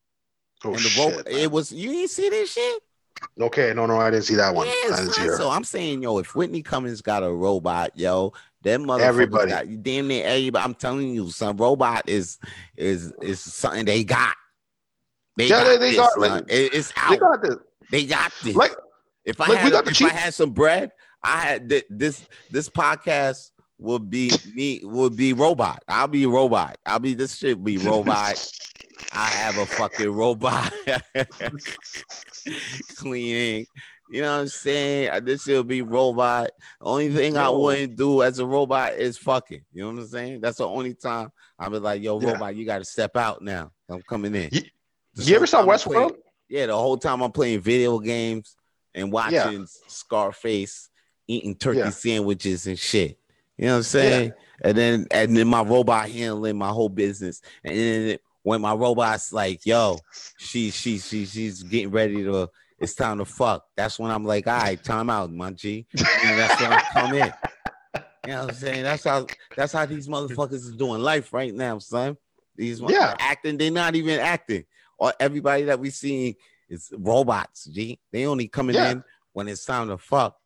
[0.64, 1.12] Oh and the shit!
[1.12, 1.29] robot.
[1.31, 2.83] It was you didn't see this shit.
[3.41, 4.67] okay, no, no, I didn't see that one.
[4.67, 5.37] Yeah, I didn't see her.
[5.37, 9.51] so I'm saying, yo, if Whitney Cummings got a robot, yo, them mother Everybody.
[9.51, 10.64] got damn near everybody.
[10.64, 12.38] I'm telling you, some robot is
[12.77, 14.35] is is something they got.
[15.37, 17.21] They Yeah, got they- they this, got, like, It- it's They out.
[17.21, 17.55] got this.
[17.93, 18.57] They got this.
[18.57, 18.73] Like,
[19.25, 20.91] if I like, had we got the if cheap- I had some bread,
[21.23, 25.83] I had th- this this podcast would be me would be robot.
[25.89, 26.79] I'll be robot.
[26.87, 28.51] I'll be this shit be robot.
[29.13, 30.73] I have a fucking robot
[32.97, 33.67] cleaning.
[34.11, 35.11] You know what I'm saying?
[35.11, 36.51] Uh, This will be robot.
[36.81, 39.61] Only thing I wouldn't do as a robot is fucking.
[39.73, 40.41] You know what I'm saying?
[40.41, 42.33] That's the only time I'll be like, yo, Yeah.
[42.33, 43.71] robot, you got to step out now.
[43.89, 44.49] I'm coming in.
[44.53, 44.63] You-
[45.15, 46.17] you ever saw playing- Westworld?
[46.49, 48.57] yeah, the whole time I'm playing video games
[48.95, 50.89] and watching Scarface
[51.29, 51.91] eating turkey Yeah.
[51.91, 53.19] sandwiches and shit.
[53.57, 54.33] You know what I'm saying?
[54.62, 57.41] And then and then my robot handling my whole business.
[57.64, 59.99] And then when my robot's like, yo,
[60.38, 62.49] she she she she's getting ready to
[62.81, 63.67] it's time to fuck.
[63.77, 65.87] That's when I'm like, all right, time out, my G.
[65.93, 67.33] And that's when I come in.
[68.27, 68.83] You know what I'm saying?
[68.85, 72.17] That's how that's how these motherfuckers is doing life right now, son.
[72.57, 73.12] These Yeah.
[73.12, 74.64] are acting, they're not even acting.
[74.99, 76.35] Or everybody that we seeing
[76.69, 77.99] is robots, G.
[78.12, 78.91] They only coming Yeah.
[78.93, 80.37] in when it's time to fuck.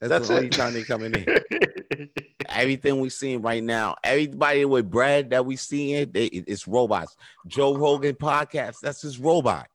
[0.00, 0.52] That's, That's the only it.
[0.52, 2.10] time they coming in.
[2.48, 7.16] Everything we seeing right now, everybody with Brad that we seeing, they, it's robots.
[7.46, 9.68] Joe Rogan podcast, that's his robot.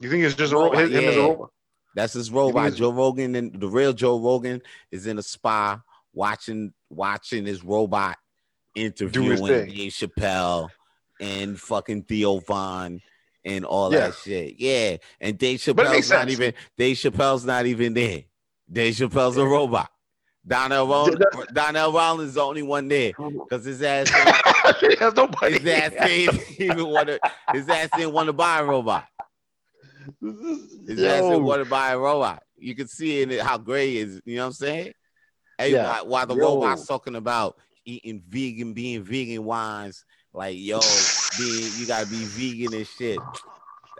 [0.00, 0.90] You think it's just a Robot, robot?
[0.90, 1.24] Him as a yeah.
[1.24, 1.50] robot?
[1.94, 2.74] That's his robot.
[2.74, 5.80] Joe Rogan and the real Joe Rogan is in a spa
[6.12, 8.16] watching watching his robot
[8.74, 9.46] interviewing.
[9.46, 10.68] Dave Chappelle
[11.20, 13.00] and fucking Theo Von
[13.44, 14.08] and all Yeah.
[14.08, 14.56] that shit.
[14.58, 16.32] Yeah, and Dave But it makes Chappelle's not sense.
[16.32, 18.24] even Dave Chappelle's not even there.
[18.70, 19.90] Dave Chappelle's a robot.
[20.46, 21.24] Donnell Rawlings,
[21.54, 24.08] Donnell Rawlings is the only one there because his ass
[24.80, 25.58] He has nobody.
[25.58, 27.18] his ass didn't even want to
[27.52, 29.06] his ass didn't want to buy a robot.
[30.20, 32.42] His ass didn't want to buy a robot.
[32.58, 34.20] You can see in it how gray is.
[34.26, 34.92] You know what I'm saying?
[35.56, 35.84] Hey, Yeah.
[35.88, 36.42] while, while the Yo.
[36.42, 40.80] robot's talking about eating vegan, being vegan wines, like yo,
[41.38, 43.20] being you gotta be vegan and shit.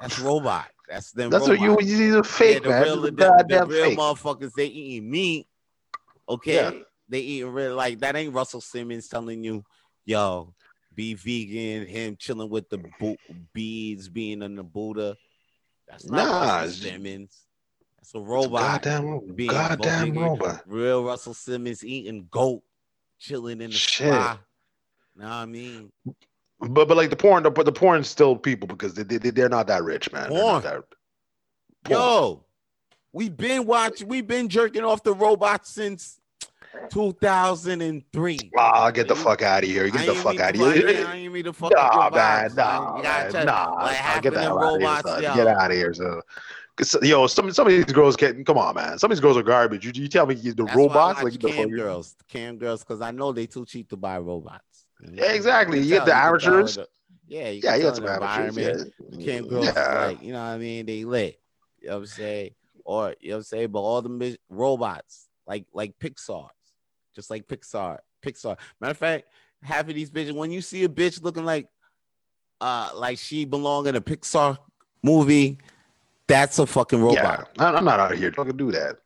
[0.00, 0.66] That's robot.
[0.88, 1.30] That's them.
[1.30, 1.86] That's what you robots.
[1.86, 2.82] you need a fake the man.
[2.82, 3.10] real, The
[3.48, 3.98] the, real fake.
[3.98, 5.46] motherfuckers, they eating meat.
[6.28, 6.70] Okay, Yeah.
[7.08, 8.16] they eating real like that.
[8.16, 9.64] Ain't Russell Simmons telling you,
[10.04, 10.54] yo,
[10.94, 11.86] be vegan.
[11.86, 13.16] Him chilling with the bo-
[13.52, 15.16] beads, being in the Buddha.
[15.88, 17.46] That's not Nah, Russell Simmons.
[17.98, 18.82] That's a robot.
[18.82, 20.22] Goddamn, being goddamn vegan.
[20.22, 20.62] robot.
[20.66, 22.62] Real Russell Simmons eating goat,
[23.18, 24.12] chilling in the Shit.
[24.12, 24.38] spa.
[25.16, 25.92] Know what I mean?
[26.60, 29.66] But but like the porn, but the porn's still people because they, they they're not
[29.66, 30.28] that rich, man.
[30.28, 30.62] Porn.
[30.62, 30.82] that-
[31.84, 32.00] Porn.
[32.00, 32.44] Yo,
[33.12, 36.18] we've been watching, we've been jerking off the robots since
[36.90, 38.50] 2003.
[38.58, 39.90] Ah, get the fuck out of here!
[39.90, 41.06] Get the fuck out of here!
[41.06, 43.46] I ain't mean to fuck Nah, man, nah, man.
[43.46, 43.74] Nah.
[43.74, 45.34] like, get the them out of here, yo.
[45.36, 46.22] Get out of here, so.
[47.02, 48.98] Yo, some some of these girls get come on, man.
[48.98, 49.84] Some of these girls are garbage.
[49.86, 52.82] You, you tell me the That's robots like watch the cam fuck- girls, cam girls,
[52.82, 54.73] because I know they too cheap to buy robots.
[55.12, 55.78] Yeah, exactly.
[55.78, 56.78] can You get the amateurs.
[57.26, 58.56] yeah, you Yeah, you got some the amateurs.
[58.56, 58.92] environment.
[59.10, 59.24] Yeah.
[59.24, 60.04] Cam girls, is Yeah.
[60.06, 60.86] like, you know what I mean?
[60.86, 61.40] They lit.
[61.80, 62.50] You know what I'm saying?
[62.84, 63.68] Or you know what I'm saying?
[63.70, 66.48] But all the robots, like like Pixar,
[67.14, 68.58] just like Pixar, Pixar.
[68.80, 69.26] Matter of fact,
[69.62, 71.68] half of these bitches, when you see a bitch looking like
[72.60, 74.58] uh like she belong in a Pixar
[75.02, 75.58] movie,
[76.26, 77.48] that's a fucking robot.
[77.58, 78.96] Yeah, I'm not out here fucking do that.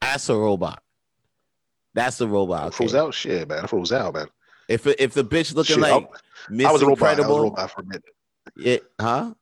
[0.00, 0.82] That's a robot.
[1.94, 2.62] That's a robot.
[2.62, 2.76] I okay?
[2.76, 3.64] froze out, shit, man.
[3.64, 4.26] I froze out, man.
[4.68, 6.08] If if the bitch looking Shit, I- like
[6.48, 7.18] Miss I was a robot.
[7.20, 8.04] I was a robot for a minute.
[8.56, 9.34] yeah, huh?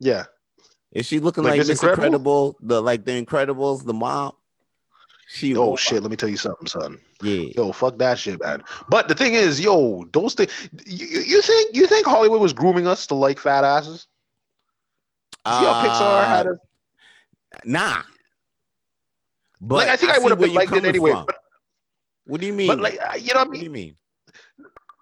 [0.00, 0.24] Yeah,
[0.92, 2.04] Is she looking Like like, Miss Incredible?
[2.04, 2.56] Incredible?
[2.60, 4.32] The like the Incredibles, the mom.
[5.28, 6.02] She Oh shit!
[6.02, 6.98] Let me tell you something, son.
[7.22, 7.48] Yeah.
[7.56, 8.62] Yo, fuck that shit, man.
[8.90, 10.52] But the thing is, yo, those things.
[10.84, 14.06] You, you think you think Hollywood was grooming us to like fat asses?
[15.46, 16.58] See how Pixar had Uh, us?
[17.64, 18.02] Nah.
[19.60, 21.12] But Like I think I, see would have been liked it anyway.
[21.12, 21.36] But,
[22.26, 22.68] What do you mean?
[22.68, 23.72] but like you know what I what do you mean?
[23.72, 23.96] mean?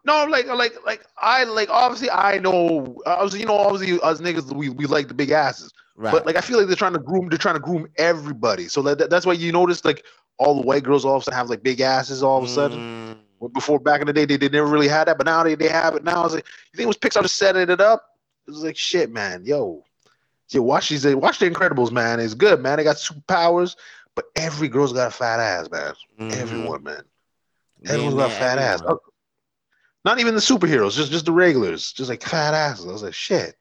[0.04, 4.52] No, like like like I like obviously I know obviously you know obviously us niggas
[4.52, 5.72] we, we like the big asses.
[5.96, 6.10] Right.
[6.10, 8.66] But like I feel like they're trying to groom they're trying to groom everybody.
[8.68, 10.04] So that, that's why you notice like
[10.38, 12.48] all the white girls all of a sudden have like big asses all of a
[12.48, 13.16] sudden.
[13.40, 15.54] Mm, Before back in the day, they, they never really had that, but now they,
[15.54, 16.02] they have it.
[16.02, 18.04] Now it's like you think it was Pixar just setting it up?
[18.48, 19.44] It was like shit, man.
[19.44, 19.84] Yo,
[20.48, 22.18] yo, watch these, watch the Incredibles, man.
[22.18, 22.78] It's good, man.
[22.78, 23.76] They got superpowers,
[24.16, 25.92] but every girl's got a fat ass, man.
[26.18, 26.36] mhm.
[26.36, 27.02] Everyone, man.
[27.86, 28.80] Everyone's got a fat ass.
[28.80, 28.98] everyone.
[29.04, 29.11] Oh,
[30.04, 32.86] Not even the superheroes, just just the regulars, just like fat asses.
[32.86, 33.54] I was like, shit.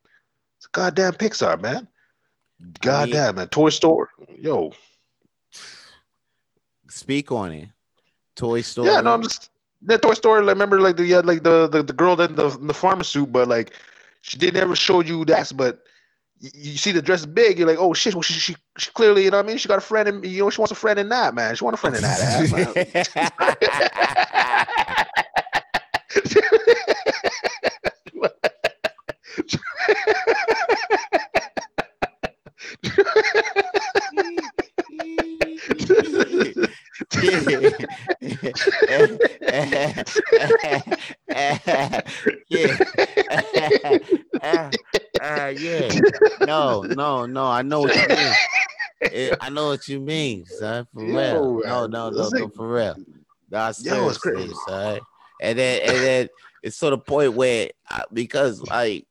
[0.58, 1.88] It's a goddamn Pixar, man.
[2.82, 3.48] Goddamn, man.
[3.50, 4.72] Toy Story, yo.
[6.90, 7.70] Speak on it.
[8.36, 8.90] Toy Story.
[8.90, 9.52] Yeah, no, I'm just
[9.84, 10.42] that Toy Story.
[10.42, 12.74] Like, remember, like the yeah, like the the, the girl that in the in the
[12.74, 13.74] farmer suit, but like
[14.22, 15.52] she did never show you that.
[15.56, 15.84] But
[16.40, 18.16] you, see the dress big, you're like, oh shit.
[18.16, 19.58] Well, she, she she clearly, you know what I mean.
[19.58, 21.56] She got a friend, in you know, she wants a friend in that man.
[21.56, 25.26] She want a friend in that ass.
[42.50, 42.78] yeah.
[45.22, 46.00] uh, yeah.
[46.46, 47.46] No, no, no.
[47.46, 48.34] I know what you mean.
[49.02, 50.88] It, I know what you mean, son.
[50.94, 51.62] For Yo, real.
[51.66, 52.96] No, no, no, no, for real.
[53.52, 54.54] Yo, it's crazy.
[54.68, 55.00] son.
[55.42, 56.30] And then, and then
[56.64, 59.08] it's to the point where I, because like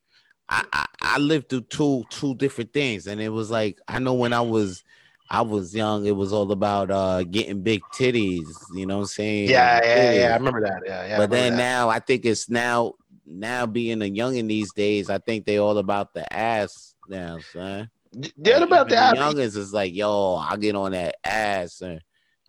[0.49, 4.15] I, I I lived through two two different things, and it was like I know
[4.15, 4.83] when I was
[5.29, 8.47] I was young, it was all about uh getting big titties.
[8.75, 9.51] You know what I'm saying?
[9.51, 10.29] yeah, yeah, yeah.
[10.31, 10.83] I remember that.
[10.85, 11.19] Yeah, yeah.
[11.19, 11.59] But then that.
[11.59, 12.95] now I think it's now
[13.27, 17.91] now being a youngin these days, I think they all about the ass now, son.
[18.13, 19.15] yeah, Like, about the ass.
[19.15, 22.01] Youngins is like, yo, I get on that ass, and,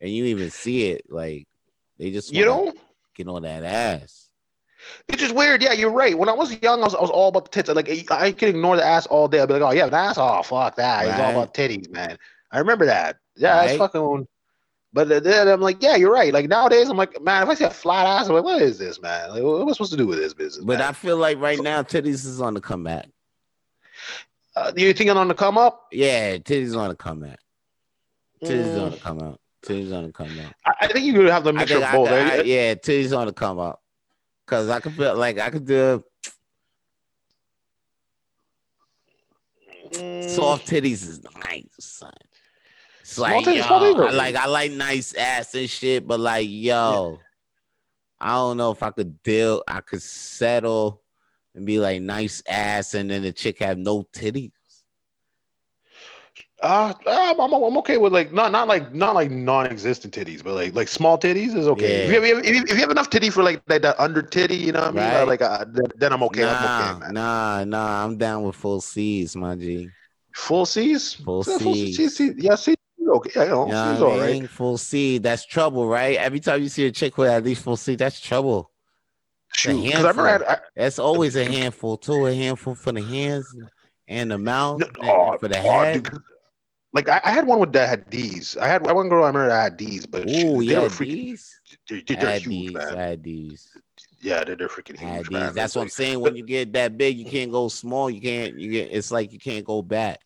[0.01, 1.05] and you even see it.
[1.07, 1.47] Like
[1.99, 2.73] they just You know,
[3.15, 4.29] get on that ass.
[5.07, 5.61] it's just weird.
[5.61, 6.17] Yeah, you're right.
[6.17, 7.69] When I was young, I was, I was all about the tits.
[7.69, 9.39] Like I could ignore the ass all day.
[9.39, 10.17] I'd be like, oh yeah, the ass.
[10.17, 11.05] Oh fuck that.
[11.07, 12.17] It's all about titties, man.
[12.51, 13.17] I remember that.
[13.35, 13.67] Yeah, Right.
[13.67, 14.27] that's fucking.
[14.93, 16.33] But then I'm like, yeah, you're right.
[16.33, 18.77] Like nowadays, I'm like, man, if I see a flat ass, I'm like, what is
[18.77, 19.29] this, man?
[19.29, 20.65] Like, what am I supposed to do with this business?
[20.65, 20.87] But man?
[20.89, 23.07] I feel like right now titties is on the comeback.
[24.55, 25.87] uh, you think I'm on the come up?
[25.93, 27.39] Yeah, titties on the comeback.
[28.43, 28.81] Titties Mm.
[28.85, 29.39] on the come out.
[29.63, 30.53] Titties on the come out.
[30.65, 32.09] I, I think you have I think of I, both.
[32.09, 32.41] I- eh?
[32.43, 33.79] yeah, titties on the come out.
[34.47, 36.03] Cause I could feel like I could do
[39.91, 40.29] Mm.
[40.29, 42.13] soft titties is nice, son.
[43.01, 47.19] It's like, titties- yo, I like I like nice ass and shit, but like, yo,
[48.19, 49.61] I don't know if I could deal.
[49.67, 51.01] I could settle
[51.55, 54.51] and be like nice ass, and then the chick have no titties.
[56.61, 60.53] Uh, I'm, I'm, I'm okay with like not not like not like non-existent titties, but
[60.53, 62.03] like like small titties is okay.
[62.05, 64.21] If, you have, if, you, if you have enough titty for like that, that under
[64.21, 65.03] titty, you know what I mean?
[65.03, 65.27] Right.
[65.27, 66.41] Like uh, then, I'm okay.
[66.41, 67.13] nah, I'm okay, man.
[67.15, 68.05] nah, nah.
[68.05, 69.89] I'm down with full C's, my G.
[70.35, 71.97] Full C's, Full Yeah, C's.
[71.97, 72.75] C, C, yeah, C,
[73.09, 74.49] okay, yeah, you know, know C's all right.
[74.49, 76.15] Full C, that's trouble, right?
[76.17, 78.71] Every time you see a chick with at least full C, that's trouble.
[79.53, 82.27] Shoot, because I remember had- I, That's always a handful too.
[82.27, 83.53] A handful for the hands
[84.07, 86.03] and the mouth, No, and oh, for the oh, head.
[86.03, 86.21] dude,
[86.93, 88.57] like I, I had one with that had D's.
[88.57, 90.87] I had one girl I remember that had D's, but she, Ooh, they yeah, were
[90.89, 91.59] freaking, these.
[91.89, 92.95] they're, they're Had huge, man.
[92.97, 93.69] had these,
[94.21, 95.53] Yeah, they're, they're freaking had huge, man.
[95.53, 96.19] That's what I'm saying.
[96.19, 98.09] When you get that big, you can't go small.
[98.09, 98.57] You can't.
[98.59, 98.89] You get.
[98.91, 100.19] It's like you can't go back.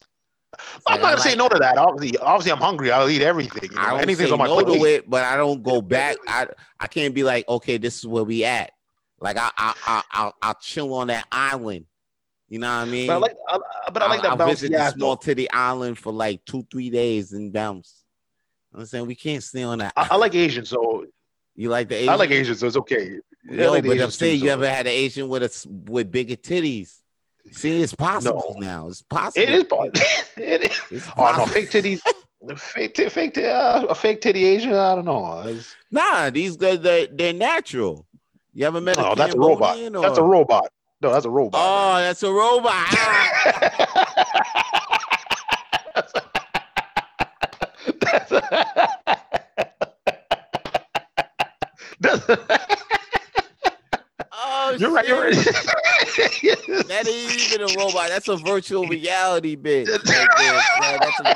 [0.88, 1.78] I'm not I gonna say like- no to that.
[1.78, 2.90] Obviously, obviously, I'm hungry.
[2.92, 3.70] I'll eat everything.
[3.70, 3.82] You know?
[3.82, 4.80] I don't Anything's say on my no plate.
[4.80, 6.16] to it, but I don't go back.
[6.28, 6.48] I
[6.80, 8.72] I can't be like, okay, this is where we at.
[9.20, 11.86] Like I I I I'll, I'll chill on that island.
[12.48, 13.08] You know what I mean?
[13.08, 13.58] But I like, I,
[13.92, 15.22] but I like that I'll bouncy visit the small though.
[15.22, 18.04] titty island for like two, three days and bounce.
[18.74, 19.94] I'm saying we can't stay on that.
[19.96, 21.06] I, I like Asian, so
[21.56, 22.10] you like the Asian?
[22.10, 23.20] I like Asian, so it's okay.
[23.50, 26.12] Yeah, I like but I'm saying you so- ever had an Asian with a with
[26.12, 26.94] bigger titties?
[27.52, 28.68] See, it's possible No.
[28.68, 28.88] now.
[28.90, 29.44] It's possible.
[29.44, 29.64] It is.
[29.66, 29.92] possible.
[30.38, 30.82] it is.
[30.92, 31.48] It's Oh no, possible.
[31.48, 32.02] fake titties.
[32.58, 34.74] Fake, ti- fake, ti- uh, a fake titty Asian.
[34.74, 35.40] I don't know.
[35.48, 38.06] It's- Nah, these guys they they're natural.
[38.54, 39.76] You ever met No, a that's a robot.
[39.78, 40.68] Cambodian That's a robot.
[41.06, 41.62] No, that's a robot.
[41.64, 42.88] Oh, that's a robot.
[46.00, 46.14] That's
[52.02, 52.26] That's-
[54.32, 55.08] oh, you're right.
[55.08, 55.36] You're right.
[56.88, 58.10] That ain't even a robot.
[58.10, 59.88] That's a virtual reality bit.
[59.88, 60.02] Right.
[60.08, 61.36] That's, a,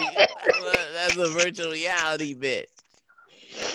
[0.93, 2.71] that's a virtual reality bit.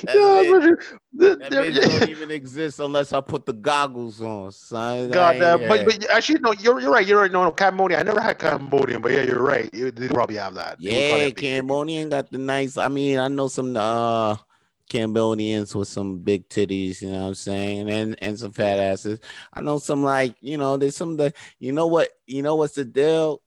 [0.06, 0.50] That's Yeah, it.
[0.50, 0.78] but you-
[1.12, 5.10] the- That bitch don't even exist unless I put the goggles on, son.
[5.10, 7.06] God ain't- but, but actually, no, you're you're right.
[7.06, 7.30] You're right.
[7.32, 7.98] No, no, Cambodia.
[8.00, 9.72] I never had Cambodian, but yeah, you're right.
[9.72, 10.78] You, they probably have that.
[10.82, 11.56] They would probably yeah, have big titties.
[11.56, 12.76] Cambodian got the nice.
[12.76, 14.36] I mean, I know some uh
[14.90, 19.18] Cambodians with some big titties, you know what I'm saying, and and some fat asses.
[19.52, 22.74] I know some like you know, there's some the you know what you know what's
[22.74, 23.40] the deal?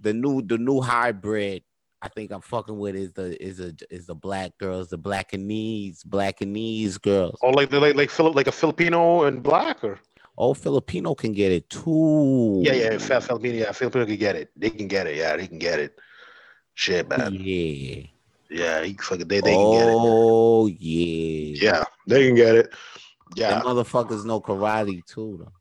[0.00, 1.62] The new the new hybrid.
[2.04, 6.04] I think I'm fucking with is the is a is the black girls, the blackanese,
[6.06, 7.38] blackanese girls.
[7.42, 9.98] Oh, like the like like Philip, like a Filipino and black, or
[10.36, 12.60] Oh, Filipino can get it too.
[12.62, 14.50] yeah, yeah, Fi- Filipino, yeah, Filipino can get it.
[14.54, 15.16] They can get it.
[15.16, 15.98] Yeah, they can get it.
[16.74, 17.32] Shit, man.
[17.32, 18.02] Yeah.
[18.50, 19.94] Yeah, he fucking they, they can get it.
[19.96, 21.56] Oh yeah.
[21.70, 22.74] Yeah, they can get it.
[23.34, 23.50] Yeah.
[23.54, 25.52] Them motherfuckers know karate too though.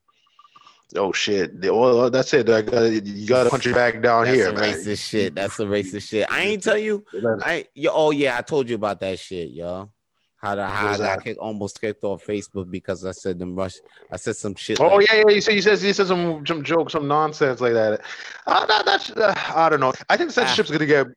[0.95, 1.51] Oh shit.
[1.61, 2.49] Well, that's it.
[2.49, 4.73] I got you got to punch your back down That's here, man.
[4.75, 5.35] racist shit.
[5.35, 6.27] That's some racist shit.
[6.31, 7.03] I ain't tell you.
[7.43, 9.89] I yo, oh yeah, I told you about that shit, yo.
[10.37, 11.23] How the how I that?
[11.23, 13.75] kicked, almost kicked off Facebook because I said them rush.
[14.11, 14.79] I said some shit.
[14.79, 15.33] Oh like, yeah, yeah.
[15.35, 18.01] You said you said you said some some joke, some nonsense like that.
[18.45, 19.93] Uh, that, that's uh, I don't know.
[20.09, 20.33] I think Ah.
[20.33, 21.07] censorship's gonna get.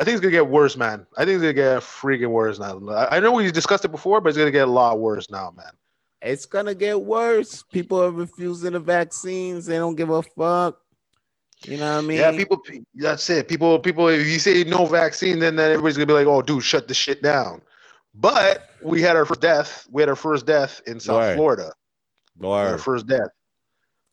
[0.00, 1.06] I think it's gonna get worse, man.
[1.16, 2.80] I think it's gonna get freaking worse now.
[2.90, 5.52] I I know we discussed it before, but it's gonna get a lot worse now,
[5.56, 5.72] man.
[6.22, 7.62] It's gonna get worse.
[7.62, 9.66] People are refusing the vaccines.
[9.66, 10.78] They don't give a fuck.
[11.64, 12.18] You know what I mean?
[12.18, 12.60] Yeah, people.
[12.94, 13.48] That's it.
[13.48, 13.78] People.
[13.78, 14.08] People.
[14.08, 16.94] If you say no vaccine, then, then everybody's gonna be like, "Oh, dude, shut the
[16.94, 17.62] shit down."
[18.14, 19.86] But we had our first death.
[19.90, 21.36] We had our first death in South Word.
[21.36, 21.72] Florida.
[22.40, 23.28] Had Our first death.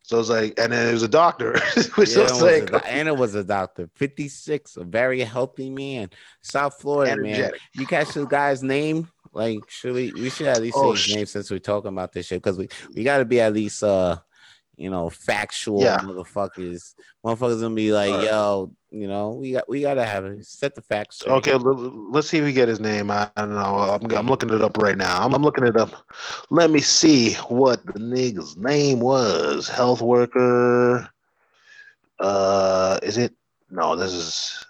[0.03, 1.51] So it's like, and then it was a doctor.
[1.95, 5.19] which Yeah, was it was like, a and it was a doctor, 56, a very
[5.21, 6.09] healthy man.
[6.41, 7.51] South Florida, man.
[7.75, 9.07] You catch the guy's name?
[9.33, 12.11] Like, should we we should at least Oh, say his name since we're talking about
[12.11, 14.17] this shit because we, we gotta be at least uh
[14.75, 15.99] you know factual Yeah.
[15.99, 16.93] motherfuckers.
[17.23, 20.45] Motherfuckers gonna be like, yo, you know, we got we gotta have it.
[20.45, 21.33] Set the facts straight.
[21.33, 23.11] Okay, l- l- let's see if we get his name.
[23.11, 23.99] I don't know.
[24.01, 25.23] I'm, I'm looking it up right now.
[25.23, 25.91] I'm, I'm looking it up.
[26.49, 29.67] Let me see what the nigga's name was.
[29.67, 31.09] Health worker.
[32.19, 33.33] Uh, is it?
[33.69, 34.65] No, this is.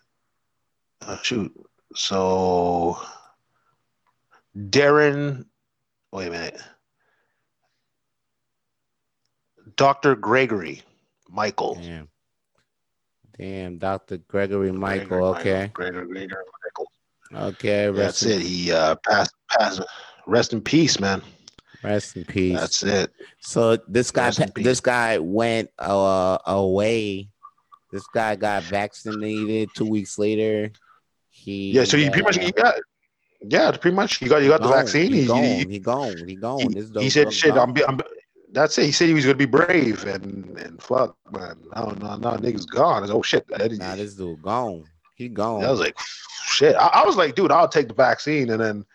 [1.02, 1.54] Uh, shoot.
[1.96, 2.98] So,
[4.58, 5.46] Darren.
[6.12, 6.62] Wait a minute.
[9.76, 10.16] Dr.
[10.16, 10.82] Gregory
[11.30, 11.76] Michael.
[11.76, 12.10] Damn.
[13.38, 14.18] Damn, Dr.
[14.18, 15.24] Gregory Michael.
[15.36, 15.70] Okay.
[15.74, 16.92] Gregory, Gregory Michael.
[17.48, 17.90] Okay.
[17.92, 18.42] That's in, it.
[18.42, 19.82] He uh passed passed
[20.28, 21.22] rest in peace, man.
[21.84, 22.60] rest in peace.
[22.60, 23.12] That's it.
[23.40, 24.66] So this guy, Rest in peace.
[24.66, 27.30] this guy went uh, away.
[27.92, 30.72] This guy got vaccinated two weeks later.
[31.30, 32.76] He Yeah, so he pretty much uh, you got
[33.42, 34.78] yeah, pretty much you got you got the gone.
[34.78, 35.12] vaccine.
[35.14, 35.44] He He, gone.
[35.44, 36.28] he, He gone.
[36.28, 36.74] He gone.
[36.74, 37.56] he- he said shit.
[37.56, 38.00] I'm, be- I'm
[38.52, 38.86] that's it.
[38.86, 41.58] He said he was gonna be brave and and fuck man.
[41.76, 43.02] No, no, no, niggas gone.
[43.04, 43.46] Was, oh shit.
[43.50, 44.84] Nah, this dude gone.
[45.16, 45.64] He gone.
[45.64, 45.98] I was like,
[46.46, 46.76] shit.
[46.76, 48.86] I, I was like, dude, I'll take the vaccine, and then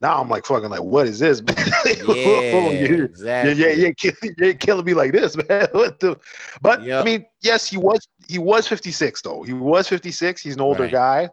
[0.00, 1.56] now I'm like, fucking, like, what is this, man?
[1.86, 3.52] yeah, you, exactly.
[3.54, 5.68] yeah, yeah, you ain't, you ain't killing me like this, man.
[5.72, 6.18] What the?
[6.60, 7.02] But Yep.
[7.02, 9.42] I mean, yes, he was he was 56 though.
[9.42, 10.42] He was 56.
[10.42, 10.92] He's an older Right.
[10.92, 11.30] guy.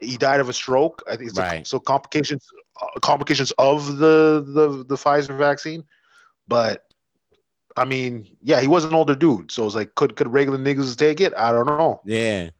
[0.00, 1.02] He died of a stroke.
[1.06, 2.46] I think it's a- so complications
[2.80, 5.84] uh, complications of the the the Pfizer vaccine.
[6.46, 6.84] But
[7.76, 9.50] I mean, yeah, he was an older dude.
[9.50, 11.32] So it's like, could could regular niggas take it?
[11.36, 12.00] I don't know.
[12.04, 12.50] Yeah.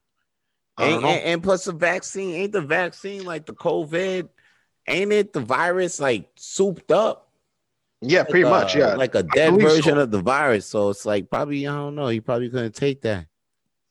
[0.77, 1.09] Don't And, know.
[1.09, 4.29] and, and plus the vaccine, ain't the vaccine like the COVID?
[4.87, 7.31] Ain't it the virus like souped up?
[8.01, 8.77] yeah, Like pretty a- much.
[8.77, 10.01] Yeah, Like a dead version so.
[10.01, 10.67] of the virus.
[10.67, 12.07] So it's like probably, I don't know.
[12.09, 13.27] He probably couldn't take that.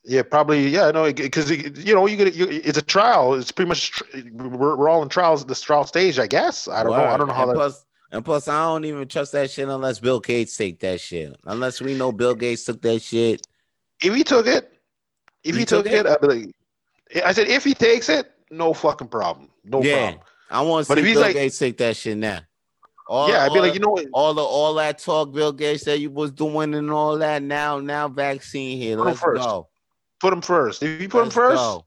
[0.09, 0.69] Yeah, probably.
[0.69, 3.33] Yeah, no, because you know, you get you, it's a trial.
[3.33, 6.69] It's pretty much we're, we're all in trials, at this trial stage, I guess.
[6.69, 7.03] I don't know.
[7.03, 7.55] I don't know how and that.
[7.55, 11.35] Plus, and plus, I don't even trust that shit unless Bill Gates take that shit.
[11.43, 13.45] Unless we know Bill Gates took that shit.
[14.01, 14.79] If he took it,
[15.43, 16.05] if He he, took took, it?
[16.05, 20.11] it, I'd be like, I said if he takes it, no fucking problem, no yeah,
[20.11, 20.21] problem.
[20.49, 22.39] I want to see if he's Bill like- Gates take that shit now.
[23.09, 24.05] All, yeah, I'd be like, you know what?
[24.13, 27.41] all the all that talk Bill Gates said you was doing and all that.
[27.41, 28.97] Now, now vaccine here.
[28.97, 29.41] Let's first.
[29.41, 29.67] go.
[30.19, 30.83] Put him first.
[30.83, 31.85] If you put Let's him first, go.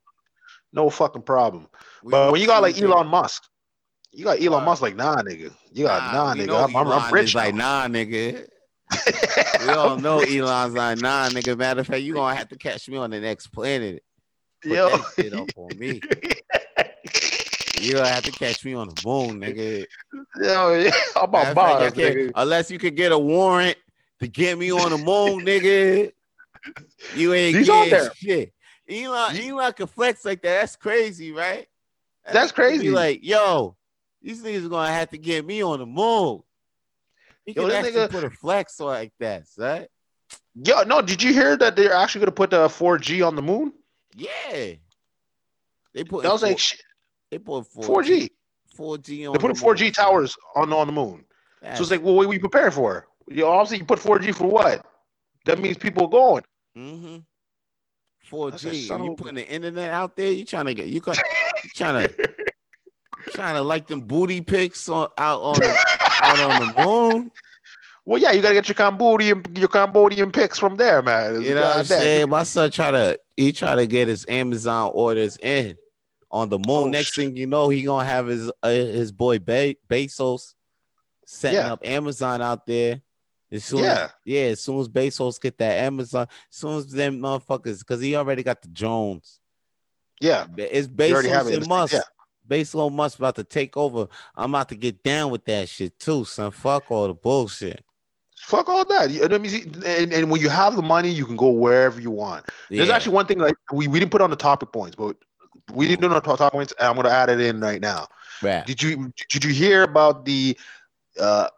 [0.73, 1.69] no fucking problem.
[2.03, 2.87] We But when you got like Tuesday.
[2.87, 3.45] Elon Musk,
[4.13, 4.65] you got Elon.
[4.65, 5.53] Musk like, nah, nigga.
[5.73, 6.65] You got nah, we nigga.
[6.65, 8.47] I'm, I'm, I'm rich like, nah, nigga.
[9.67, 10.31] We all know rich.
[10.31, 11.57] Elon's like, nah, nigga.
[11.57, 14.03] Matter of fact, you gonna have to catch me on the next planet.
[14.63, 14.89] Put Yo.
[14.89, 16.01] that shit up on me.
[17.81, 19.87] You gonna have to catch me on the moon, nigga.
[20.37, 22.31] Yo, yeah, I'm about fact, bars, nigga.
[22.35, 23.77] unless you could get a warrant
[24.21, 26.13] to get me on the moon, nigga.
[27.17, 28.13] You ain't He's on getting there.
[28.15, 28.53] shit.
[28.89, 30.61] Elon, Elon can flex like that.
[30.61, 31.67] That's crazy, right?
[32.31, 32.91] That's be crazy.
[32.91, 33.77] Like, yo,
[34.23, 36.43] these niggas are gonna have to get me on the moon.
[37.47, 39.89] He Yo, can actually nigga- put a flex like that, right?
[40.65, 43.73] Yo, no, did you hear that they're actually gonna put the 4G on the moon?
[44.15, 44.75] Yeah.
[45.95, 46.83] They put That was like shit,
[47.31, 48.29] they put 4G.
[48.77, 51.25] 4G on They're putting the 4G towers on on the moon.
[51.63, 53.07] That's, So it's like, well, what are we preparing for?
[53.29, 54.85] You know, obviously, you put 4G for what?
[55.47, 56.43] That means people are going.
[56.77, 57.19] Mm-hmm.
[58.51, 58.87] That's a 4G.
[58.87, 61.71] son And you putting the internet out there, you trying to get you got you
[61.75, 62.29] trying to
[63.33, 65.85] trying to like them booty pics on out on the,
[66.23, 67.31] out on the moon.
[68.05, 71.43] Well, yeah, you gotta get your Cambodian your Cambodian pics from there, man.
[71.43, 72.29] You know what I'm saying?
[72.29, 75.77] My son try to he try to get his Amazon orders in
[76.31, 76.67] on the moon.
[76.69, 77.27] Oh, Next shit.
[77.27, 80.55] thing you know, he gonna have his uh, his boy Be- Bezos
[81.27, 81.73] setting Yeah.
[81.73, 83.01] up Amazon out there.
[83.53, 84.05] As soon Yeah.
[84.05, 88.01] as, yeah, as soon as Bezos get that Amazon, as soon as them motherfuckers, because
[88.01, 89.41] he already got the Jones.
[90.21, 91.95] Yeah, It's You already have Bezos and Musk.
[91.95, 92.01] Yeah.
[92.49, 94.07] Bezos Musk about to take over.
[94.37, 96.51] I'm about to get down with that shit too, son.
[96.51, 97.85] Fuck all the bullshit.
[98.37, 99.11] fuck all that.
[99.11, 99.83] You know what I mean?
[99.85, 102.47] And, and when you have the money, you can go wherever you want.
[102.71, 105.17] There's actually one thing like we, we didn't put on the topic points, but
[105.73, 106.73] we didn't do no topic points.
[106.81, 108.09] I'm gonna add it in right now.
[108.43, 108.65] Yeah.
[108.65, 110.59] Did you did you hear about the
[111.21, 111.49] uh,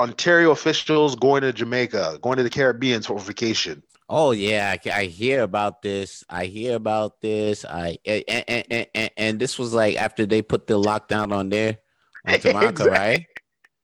[0.00, 3.82] Ontario officials going to Jamaica, going to the Caribbean for vacation?
[4.08, 6.24] Oh yeah, I, I hear about this.
[6.28, 7.64] I hear about this.
[7.64, 11.78] I and, and, and, and this was like after they put the lockdown on there
[12.26, 12.90] on Toronto, Exactly.
[12.90, 13.26] right?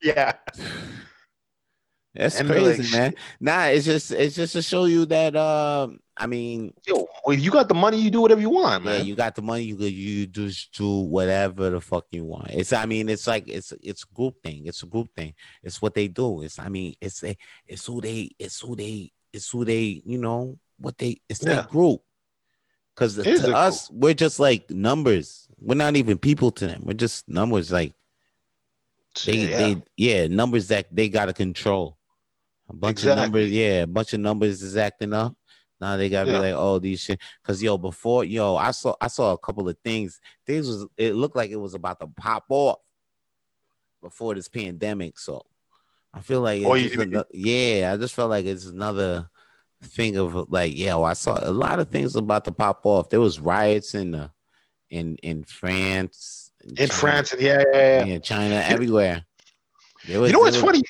[0.03, 0.33] Yeah,
[2.17, 3.14] That's And, crazy, man.
[3.41, 7.51] Nah, it's just it's just to show you that um I mean yo, if you
[7.51, 8.99] got the money, you do whatever you want, man.
[9.01, 12.51] yeah, you got the money, you could you just do whatever the fuck you want.
[12.51, 14.67] It's I mean, it's like it's it's a group thing.
[14.67, 15.35] It's a group thing.
[15.62, 16.43] It's what they do.
[16.43, 17.37] It's I mean, it's a,
[17.67, 21.57] it's who they it's who they it's who they, you know, what they it's Yeah.
[21.57, 22.01] that group.
[22.95, 25.49] Cause It is to us, we're just like numbers.
[25.61, 26.83] We're not even people to them.
[26.87, 27.93] We're just numbers like
[29.25, 29.57] they yeah.
[29.59, 31.96] they yeah, numbers that they gotta control.
[32.69, 33.11] A bunch Exactly.
[33.12, 35.35] of numbers, yeah, a bunch of numbers is acting up.
[35.81, 36.39] Now they gotta Yeah.
[36.39, 37.21] be like, oh, these shit.
[37.45, 40.21] Cause yo, before yo, I saw I saw a couple of things.
[40.47, 42.79] Things was it looked like it was about to pop off
[44.03, 45.19] before this pandemic.
[45.19, 45.45] So
[46.14, 49.29] I feel like it's Oh, you- just ano- yeah, I just felt like it's another
[49.83, 53.11] thing of like, yeah, well, I saw a lot of things about to pop off.
[53.11, 54.29] There was riots in uh,
[54.91, 58.05] in in France, in China- France, yeah, yeah.
[58.05, 59.25] yeah, China, everywhere.
[60.09, 60.83] Was- You know what's was- funny?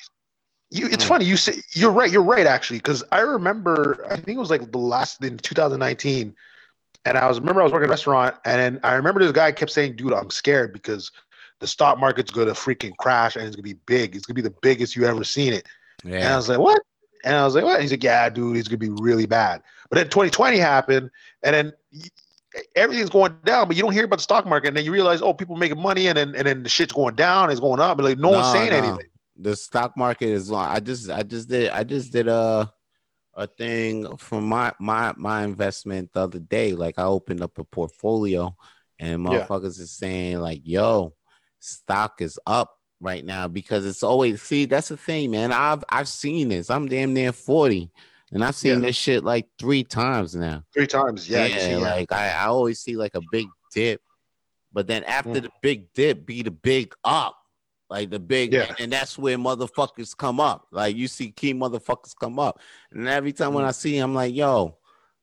[0.69, 1.07] You, it's Mm.
[1.07, 1.25] funny.
[1.25, 2.11] You say you're right.
[2.11, 4.05] You're right, actually, because I remember.
[4.09, 6.35] I think it was like the last in 2019,
[7.05, 9.51] and I was remember I was working at a restaurant, and I remember this guy
[9.51, 11.11] kept saying, "Dude, I'm scared because
[11.59, 14.15] the stock market's gonna freaking crash and it's gonna be big.
[14.15, 15.65] It's gonna be the biggest you ever seen it."
[16.03, 16.81] And I was like, "What?"
[17.23, 19.95] And I was like, "What?" He's like, "Yeah, dude, it's gonna be really bad." But
[19.95, 21.09] then 2020 happened,
[21.43, 21.73] and then
[22.75, 25.21] everything's going down, but you don't hear about the stock market, and then you realize,
[25.21, 27.97] oh, people making money, and then and then the shit's going down, it's going up,
[27.97, 28.77] but like no, one's saying no.
[28.77, 29.07] anything.
[29.39, 30.67] The stock market is on.
[30.69, 32.71] I just I just did I just did a
[33.35, 36.73] a thing for my my my investment the other day.
[36.73, 38.55] Like I opened up a portfolio
[38.99, 39.45] and Yeah.
[39.45, 41.13] motherfuckers is saying like, yo,
[41.59, 45.51] stock is up right now because it's always see that's the thing, man.
[45.51, 46.69] I've I've seen this.
[46.71, 47.91] I'm damn near 40
[48.31, 48.87] and I've seen Yeah.
[48.87, 50.63] this shit like three times now.
[50.73, 51.45] Three times, yeah.
[51.45, 51.77] yeah.
[51.77, 54.01] like I, I always see like a big dip,
[54.73, 55.43] but then after Mm.
[55.43, 57.36] the big dip, be the big up,
[57.89, 58.73] like the big, Yeah.
[58.79, 60.67] and that's where motherfuckers come up.
[60.71, 62.59] Like you see key motherfuckers come up,
[62.91, 64.77] and every time when I see, 'em, I'm like, yo,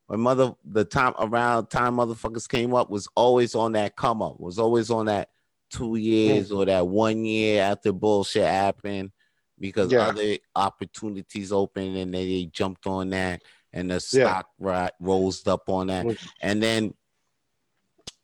[0.08, 4.38] my mother, the time around time motherfuckers came up was always on that come up,
[4.40, 5.30] was always on that
[5.70, 6.56] two years Mm.
[6.58, 9.10] or that one year after bullshit happened.
[9.58, 10.08] Because Yeah.
[10.08, 13.42] other opportunities open and they, they jumped on that,
[13.72, 13.98] and the Yeah.
[14.40, 16.06] stock ri- rose up on that.
[16.06, 16.28] Mm.
[16.40, 16.94] And then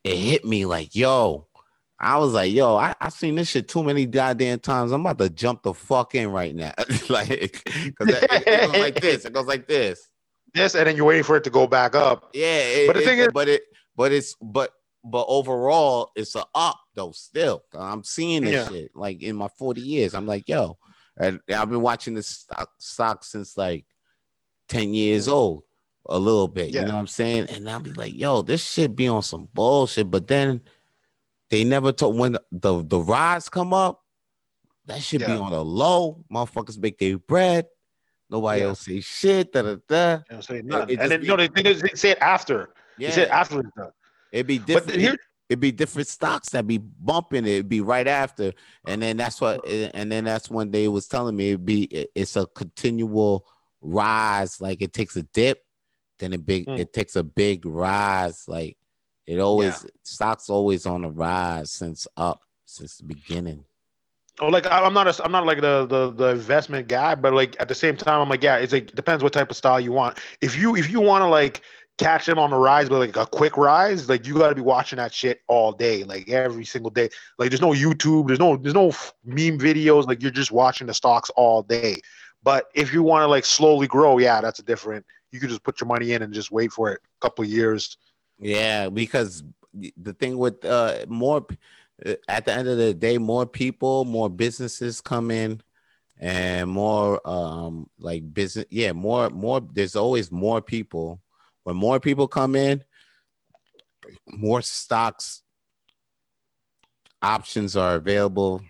[0.03, 1.47] it hit me like, yo,
[2.03, 4.91] I was like, yo, I, I seen this shit too many goddamn times.
[4.91, 6.73] I'm about to jump the fuck in right now.
[7.11, 9.25] like, because it, it goes like this.
[9.27, 10.09] It goes like this.
[10.55, 12.31] Yes, and then you're waiting for it to go back up.
[12.33, 12.47] Yeah.
[12.47, 13.63] it- But the it- thing is- but it,
[13.97, 14.73] but it's, but,
[15.05, 17.13] but overall, it's a up though.
[17.13, 18.69] Still, I'm seeing this Yeah.
[18.69, 20.15] shit like in my 40 years.
[20.15, 20.79] I'm like, yo,
[21.19, 23.85] and I've been watching this stock, stock since like
[24.69, 25.35] 10 years mm-hmm.
[25.35, 25.63] old,
[26.07, 26.71] a little bit.
[26.71, 26.81] Yeah.
[26.81, 27.49] You know what I'm saying?
[27.51, 30.11] And I'll be like, yo, this shit be on some bullshit.
[30.11, 30.63] But then
[31.51, 34.03] they never told when the the, the rise come up,
[34.87, 36.25] that should be on a low.
[36.33, 37.67] Motherfuckers make their bread.
[38.31, 38.69] Nobody Yeah.
[38.69, 39.53] else say shit.
[39.53, 40.19] Da, da, da.
[40.31, 40.91] You know, say nothing.
[40.97, 42.71] it and then be- no, they, they, they say it after.
[42.99, 43.91] They say it Yeah, after it's done.
[44.33, 44.87] it'd be different.
[44.87, 45.17] But here,
[45.49, 47.51] it'd be different stocks that be bumping it.
[47.51, 48.53] It'd be right after,
[48.87, 52.11] and then that's what, and then that's when they was telling me it'd be it-
[52.15, 53.47] it's a continual
[53.81, 54.61] rise.
[54.61, 55.65] Like it takes a dip,
[56.21, 56.79] then it big, Mm.
[56.79, 58.45] it takes a big rise.
[58.47, 58.77] Like
[59.31, 63.65] it always stocks always on the rise since up since the beginning.
[64.41, 67.33] oh, like I- I'm not, a, I'm not like the, the the investment guy, but
[67.33, 69.79] like at the same time, I'm like, yeah, it's like depends what type of style
[69.81, 70.19] you want.
[70.41, 71.63] If you if you want to like
[71.99, 74.63] catch them on the rise, but like a quick rise, like you got to be
[74.63, 77.09] watching that shit all day, like every single day.
[77.39, 78.89] Like there's no YouTube, there's no there's no
[79.25, 80.07] meme videos.
[80.09, 81.97] Like you're just watching the stocks all day.
[82.43, 85.05] But if you want to like slowly grow, yeah, that's a different.
[85.31, 87.51] You could just put your money in and just wait for it a couple of
[87.51, 87.97] years.
[88.41, 91.47] Yeah, because the thing with uh more
[92.05, 95.61] uh, at the end of the day, more people, more businesses come in
[96.19, 101.21] and more um like business yeah, more more there's always more people.
[101.65, 102.83] When more people come in,
[104.27, 105.43] more stocks
[107.23, 108.63] options are available.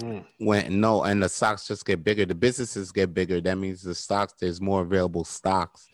[0.00, 0.24] Mm.
[0.38, 3.40] When no, and the stocks just get bigger, the businesses get bigger.
[3.40, 5.88] That means the stocks, there's more available stocks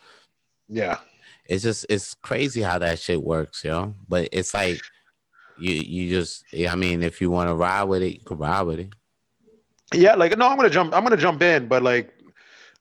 [0.68, 0.99] Yeah.
[1.49, 3.94] It's just it's crazy how that shit works, yo.
[4.07, 4.80] But it's like
[5.57, 8.62] you you just I mean, if you want to ride with it, you can ride
[8.62, 8.92] with it.
[9.94, 10.94] Yeah, like no, I'm gonna jump.
[10.94, 12.12] I'm gonna jump in, but like,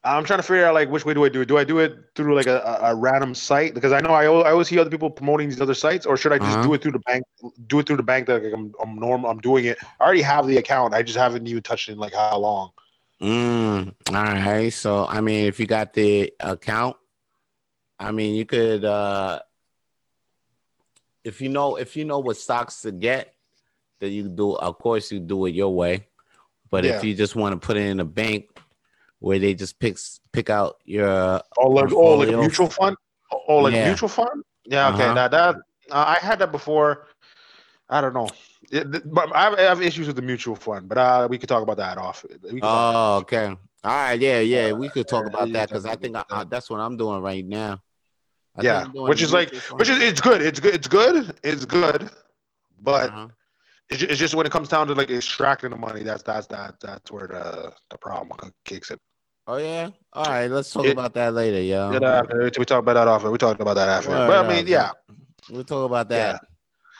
[0.03, 1.45] I'm trying to figure out like which way do I do it?
[1.45, 3.73] Do I do it through like a, a, random site?
[3.73, 6.33] Because I know I, I always see other people promoting these other sites, or should
[6.33, 6.63] I just Uh-huh.
[6.63, 7.23] do it through the bank?
[7.67, 9.29] Do it through the bank that like, I'm I'm normal.
[9.29, 9.77] I'm doing it.
[10.01, 10.93] I already have the account.
[10.93, 12.71] I just haven't even touched it in like how long.
[13.21, 14.73] Mm, all right.
[14.73, 16.97] So I mean, if you got the account,
[17.99, 19.39] I mean, you could uh
[21.23, 23.33] if you know if you know what stocks to get,
[23.99, 26.07] then you do of course you do it your way.
[26.69, 28.45] But if you just want to put it in a bank
[29.19, 32.95] where they just picks pick out your Oh, like oh, like mutual fund.
[33.31, 33.87] Oh, like Yeah.
[33.87, 34.43] mutual fund.
[34.65, 34.89] Yeah.
[34.89, 35.05] Okay.
[35.05, 35.13] Uh-huh.
[35.15, 35.55] That that
[35.91, 37.07] uh, I had that before.
[37.89, 38.29] I don't know.
[38.69, 41.47] It, but I have, I have issues with the mutual fund, but uh, we could
[41.47, 42.25] talk about that off.
[42.43, 43.47] We can talk Oh, okay.
[43.47, 44.73] All right, yeah, yeah.
[44.73, 47.45] We could talk about that because I think I, I, that's what I'm doing right
[47.45, 47.81] now.
[48.57, 50.41] I Yeah, I'm which is like- which is it's good.
[50.41, 50.73] It's good.
[50.75, 51.35] It's good.
[51.43, 52.09] It's good.
[52.81, 53.27] But Uh-huh.
[53.89, 56.75] it's, it's just when it comes down to like extracting the money, that's that's that
[56.81, 58.97] that's where the the problem kicks in.
[59.47, 59.89] Oh yeah.
[60.13, 61.91] All right, let's talk It- about that later, yo.
[61.91, 62.21] Yeah,
[62.57, 63.31] we talk about that after.
[63.31, 64.09] We talked about that after.
[64.09, 64.91] Word but I up, mean, yeah,
[65.49, 66.41] We'll talk about that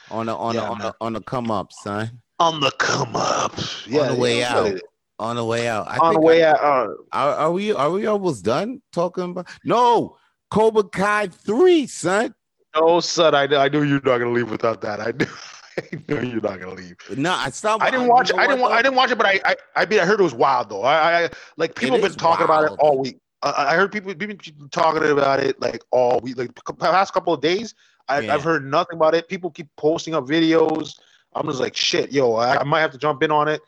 [0.10, 0.88] on the on Yeah, the on man.
[0.88, 2.22] the on the come up, son.
[2.40, 3.54] on the come up.
[3.88, 4.80] Yeah, on the way yeah, out.
[5.20, 5.88] On the way out.
[5.90, 6.62] I On the way I- out.
[6.62, 9.48] Uh, Are, are we are we almost done talking about?
[9.66, 10.16] No,
[10.50, 12.34] Cobra Kai three, son.
[12.76, 15.00] no, son, I, I knew you're not gonna leave without that.
[15.00, 15.28] I knew,
[15.78, 16.96] I knew you're not gonna leave.
[17.16, 17.84] No, I stopped.
[17.84, 18.32] I didn't watch.
[18.32, 18.62] know I didn't.
[18.62, 19.40] what, I didn't watch it, but I.
[19.46, 19.56] I.
[19.76, 20.84] I mean, I heard it was wild though.
[20.84, 21.26] I.
[21.26, 23.20] I like people have been talking about it all week.
[23.44, 24.14] I, I heard people.
[24.16, 24.38] Been
[24.72, 26.38] talking about it like all week.
[26.38, 27.76] Like the past couple of days,
[28.08, 28.34] I, Yeah.
[28.34, 29.28] I've heard nothing about it.
[29.28, 30.98] People keep posting up videos.
[31.36, 32.34] I'm just like, shit, yo.
[32.36, 33.62] I, I might have to jump in on it.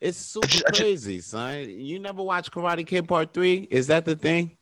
[0.00, 1.68] It's super just- I just- crazy, son.
[1.68, 3.68] You never watched Karate Kid Part Three?
[3.70, 4.56] Is that the thing?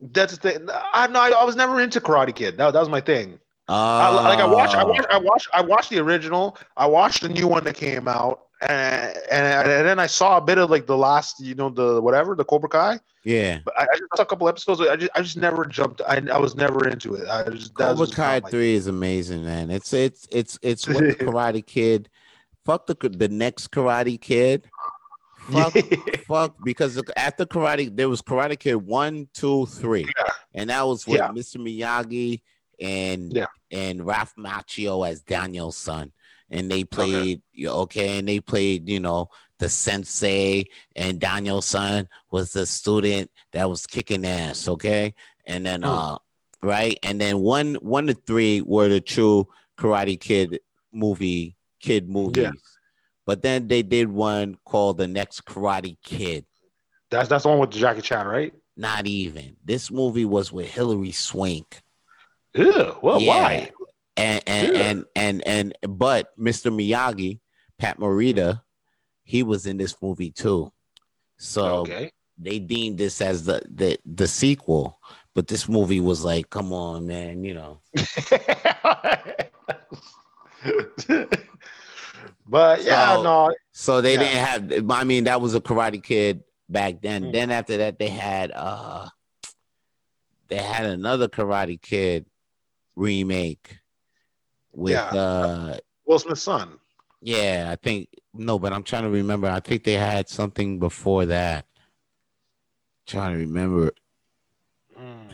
[0.00, 0.68] That's the thing.
[0.92, 2.56] I no, I, I was never into Karate Kid.
[2.56, 3.38] That, that was my thing.
[3.68, 6.58] Uh, I, like I watched, I watched, I watched, I watched the original.
[6.76, 10.40] I watched the new one that came out, and and, and then I saw a
[10.40, 12.98] bit of like the last, you know, the whatever, the Cobra Kai.
[13.22, 14.80] Yeah, But I, I just saw a couple episodes.
[14.80, 16.00] I just, I just never jumped.
[16.08, 17.28] I, I was never into it.
[17.28, 19.70] I just that Cobra Kai Three is amazing, man.
[19.70, 22.08] It's it's it's it's what the Karate Kid.
[22.64, 24.68] Fuck the the next Karate Kid.
[25.40, 25.74] Fuck
[26.26, 30.32] fuck because after karate there was karate kid one two three Yeah.
[30.54, 31.28] and that was with Yeah.
[31.28, 32.42] mr miyagi
[32.80, 33.46] and Yeah.
[33.70, 36.12] and ralph macchio as daniel-san
[36.50, 37.68] and they played okay.
[37.68, 39.28] okay and they played you know
[39.58, 40.64] the sensei
[40.94, 45.14] and daniel-san was the student that was kicking ass okay
[45.46, 45.88] and then Hmm.
[45.88, 46.16] uh
[46.62, 50.60] right and then one one to three were the true karate kid
[50.92, 52.50] movie kid movies
[53.26, 56.46] but then they did one called The Next Karate Kid.
[57.10, 58.52] That's that's the one with Jackie Chan, right?
[58.76, 59.56] Not even.
[59.64, 61.82] This movie was with Hilary Swank.
[62.54, 62.96] Ew.
[63.02, 63.28] Well, Yeah.
[63.28, 63.70] why?
[64.16, 64.80] And and, Yeah.
[64.82, 66.72] and and and but Mr.
[66.72, 67.40] Miyagi,
[67.78, 68.62] Pat Morita,
[69.22, 70.72] he was in this movie too.
[71.38, 72.12] So okay.
[72.38, 74.98] they deemed this as the the the sequel.
[75.34, 77.80] But this movie was like, come on, man, you know.
[82.50, 83.54] but yeah, So- no.
[83.72, 84.18] So they Yeah.
[84.58, 84.90] didn't have.
[84.90, 87.24] I mean, that was a Karate Kid back then.
[87.26, 87.32] Mm.
[87.32, 89.08] Then after that, they had uh,
[90.48, 92.26] they had another Karate Kid
[92.96, 93.78] remake
[94.72, 95.04] with Yeah.
[95.06, 96.78] uh, Will Smith's son.
[97.22, 99.48] yeah, I think no, but I'm trying to remember.
[99.48, 101.64] I think they had something before that.
[103.06, 103.92] trying to remember.
[104.96, 105.30] Mm.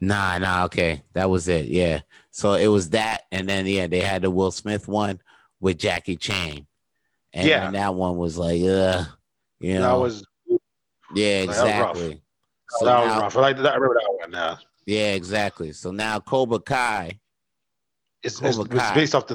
[0.00, 1.66] Nah, nah, okay, that was it.
[1.66, 5.20] Yeah, so it was that, and then yeah, they had the Will Smith one
[5.60, 6.66] with Jackie Chan,
[7.32, 7.70] and Yeah.
[7.70, 9.04] that one was like, uh,
[9.60, 10.24] you know, That was
[11.14, 12.22] Yeah, That exactly.
[12.78, 13.36] So that was now, rough.
[13.36, 14.32] I, like, I remember that one.
[14.32, 14.56] Yeah.
[14.86, 15.72] yeah, exactly.
[15.72, 17.18] So now Cobra Kai,
[18.22, 18.94] It's, it's, Cobra it's Kai.
[18.94, 19.34] based off the,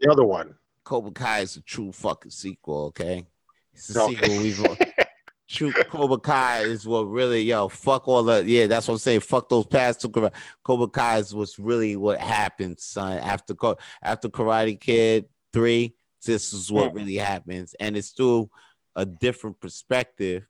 [0.00, 0.54] the other one.
[0.84, 2.86] Cobra Kai is a true fucking sequel.
[2.86, 3.24] Okay,
[3.72, 4.28] it's a sequel.
[4.38, 4.78] We've
[5.48, 8.66] true Cobra Kai is what really yo fuck all the yeah.
[8.66, 9.20] That's what I'm saying.
[9.20, 10.10] Fuck those past two.
[10.10, 10.30] Cobra,
[10.62, 13.16] Cobra Kai is what's really what happened, son.
[13.18, 13.54] After
[14.02, 15.94] after Karate Kid three,
[16.26, 18.50] this is what really happens, and it's through
[18.96, 20.46] a different perspective.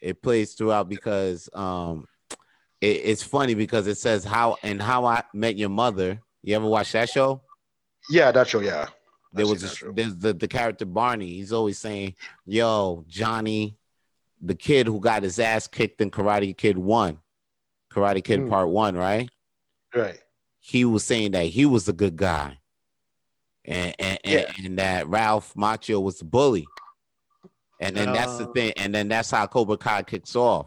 [0.00, 2.04] It plays throughout because um,
[2.80, 6.20] it, it's funny because it says how and how I met your mother.
[6.42, 7.40] You ever watch that show?
[8.10, 8.60] Yeah, that show.
[8.60, 8.88] Yeah.
[9.32, 11.28] there I've was a, there's the, the character Barney.
[11.28, 12.14] He's always saying,
[12.44, 13.78] "Yo, Johnny,
[14.42, 17.18] the kid who got his ass kicked in Karate Kid One,
[17.92, 18.48] Karate Kid Hmm.
[18.50, 19.30] Part One, right?
[19.94, 20.18] right.
[20.60, 22.58] He was saying that he was a good guy,
[23.64, 24.52] and and, and, Yeah.
[24.64, 26.66] and that Ralph Macchio was the bully,
[27.80, 28.52] and then that's the Uh.
[28.52, 30.66] thing, and then that's how Cobra Kai kicks off.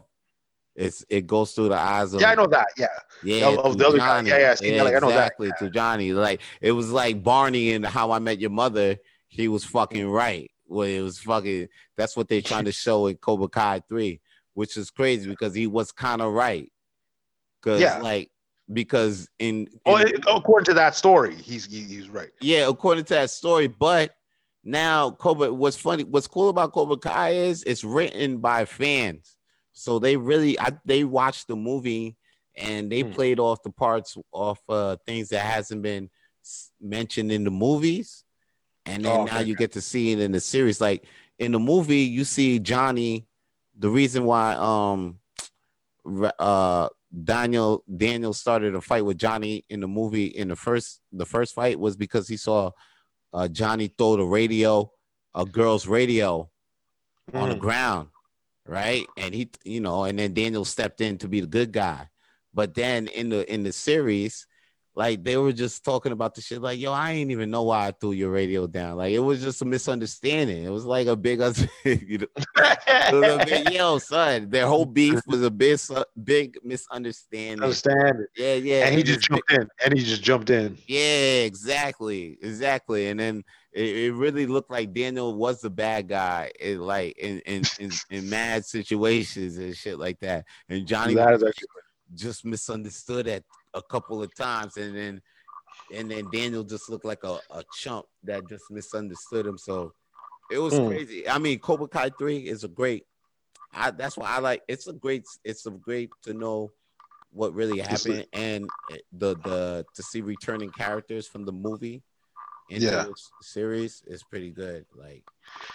[0.74, 2.66] It's it goes through the eyes of Yeah, I know that.
[2.76, 2.86] Yeah.
[3.24, 4.20] yeah, to the other guy.
[4.22, 5.14] Yeah, yeah, yeah, like, I know that.
[5.16, 6.12] exactly to Johnny.
[6.12, 8.96] Like it was like Barney and How I Met Your Mother.
[9.26, 10.50] He was fucking right.
[10.66, 11.68] Well, it was fucking.
[11.96, 14.20] That's what they're trying to show in Cobra Kai three.
[14.54, 16.70] which is crazy because he was kind of right.
[17.62, 17.98] Because Yeah.
[17.98, 18.30] like
[18.72, 22.30] because in, Oh, in- according to that story, he's he, he's right.
[22.40, 24.14] yeah, according to that story, but
[24.64, 29.36] now Cobra what's funny, what's cool about Cobra Kai is it's written by fans.
[29.72, 32.16] So they really I, they watched the movie
[32.56, 33.12] and they Hmm.
[33.12, 36.10] played off the parts off uh things that hasn't been
[36.80, 38.24] mentioned in the movies.
[38.84, 40.80] And then Oh, now you get to see it in the series.
[40.80, 41.04] Like
[41.38, 43.26] in the movie, you see Johnny.
[43.78, 45.20] The reason why um
[46.38, 46.88] uh
[47.24, 51.54] Daniel Daniel started a fight with Johnny in the movie in the first the first
[51.54, 52.70] fight was because he saw
[53.32, 54.90] uh Johnny throw the radio,
[55.34, 56.50] a girl's radio
[57.34, 57.60] on the Mhm.
[57.60, 58.08] ground,
[58.66, 59.06] right?
[59.16, 62.08] And he, you know, and then Daniel stepped in to be the good guy.
[62.54, 64.46] But then in the in the series,
[64.98, 67.86] like they were just talking about the shit, like, yo, I ain't even know why
[67.86, 68.96] I threw your radio down.
[68.96, 70.64] Like it was just a misunderstanding.
[70.64, 71.38] It was like a big,
[71.84, 72.26] you know,
[73.22, 74.50] a big yo, son.
[74.50, 75.78] Their whole beef was a big,
[76.24, 77.62] big misunderstanding.
[77.62, 78.28] Understand it.
[78.36, 78.86] Yeah, yeah.
[78.86, 79.84] and he just was big- jumped in.
[79.84, 80.76] And he just jumped in.
[80.88, 83.06] yeah, exactly, exactly.
[83.06, 87.38] And then it, it really looked like Daniel was the bad guy, in, like in
[87.46, 90.44] in, in in mad situations and shit like that.
[90.68, 91.68] And Johnny That is actually
[92.14, 93.44] just misunderstood it
[93.74, 95.22] a couple of times, and then
[95.90, 99.56] and then Daniel just looked like a, a chump that just misunderstood him.
[99.58, 99.94] So
[100.50, 100.88] it was Mm.
[100.88, 101.28] crazy.
[101.28, 103.04] I mean, Cobra Kai Three is a great.
[103.72, 104.62] I, that's why I like.
[104.68, 105.26] It's a great.
[105.44, 106.72] It's a great to know
[107.30, 108.70] what really happened and
[109.12, 112.02] the the to see returning characters from the movie
[112.68, 113.02] into Yeah.
[113.04, 114.86] this series is pretty good.
[114.94, 115.24] Like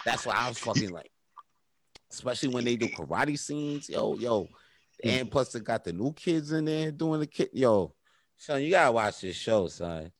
[0.04, 1.10] that's why I was fucking like,
[2.10, 3.88] especially when they do karate scenes.
[3.88, 4.48] Yo, yo,
[5.04, 5.30] and mm.
[5.30, 7.50] plus they got the new kids in there doing the kid.
[7.52, 7.94] Yo,
[8.36, 10.10] son, you gotta watch this show, son.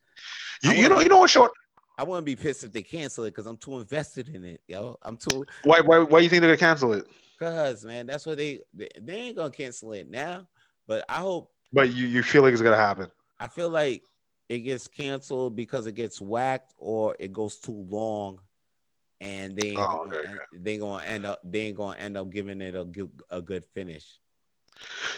[0.62, 1.53] you, you know you know what short
[1.97, 4.99] I wouldn't be pissed if they cancel it because I'm too invested in it, yo.
[5.03, 7.07] I'm too why why why you think they're gonna cancel it?
[7.39, 10.47] cause man, that's what they they, they ain't gonna cancel it now.
[10.87, 13.11] But I hope But you, you feel like it's gonna happen.
[13.39, 14.03] I feel like
[14.49, 18.41] it gets canceled because it gets whacked or it goes too long,
[19.20, 22.30] and they ain't Oh, gonna, okay, they gonna end up they ain't gonna end up
[22.30, 24.18] giving it a good a good finish.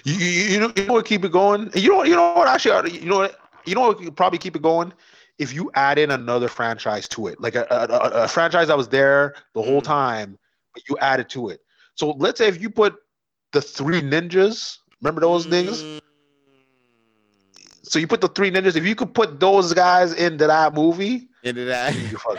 [0.05, 1.71] You, you, know you know what keep it going?
[1.75, 4.45] You know you know what actually you know what you know what could probably keep
[4.47, 4.93] it going
[5.39, 8.77] if you add in another franchise to it, like a, a, a- a franchise that
[8.77, 9.83] was there the whole Mm.
[9.83, 10.39] time,
[10.75, 11.61] but you added to it.
[11.95, 12.97] So let's say if you put
[13.53, 15.87] the three ninjas, remember those things?
[15.87, 16.61] Mm,
[17.83, 18.77] So you put the three ninjas.
[18.77, 21.97] If you could put those guys into that movie, Into that.
[22.11, 22.39] you fuck.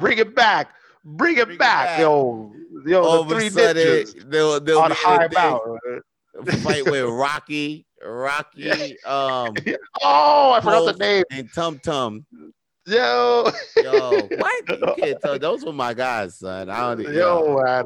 [0.00, 0.70] Bring it back.
[1.04, 2.00] Bring it Bring it back, back.
[2.00, 2.52] yo.
[2.84, 5.78] Yo, All the three sudden, ninjas they'll, they'll on high mountain.
[6.62, 9.54] fight with Rocky, Rocky, um,
[10.02, 11.24] Oh, I forgot the name.
[11.30, 12.26] and Tum Tum.
[12.86, 13.50] Yo,
[13.82, 14.68] Yo, what?
[14.68, 15.38] You can't tell.
[15.38, 16.70] Those were my guys, son.
[16.70, 17.12] I don't.
[17.12, 17.84] yo, man.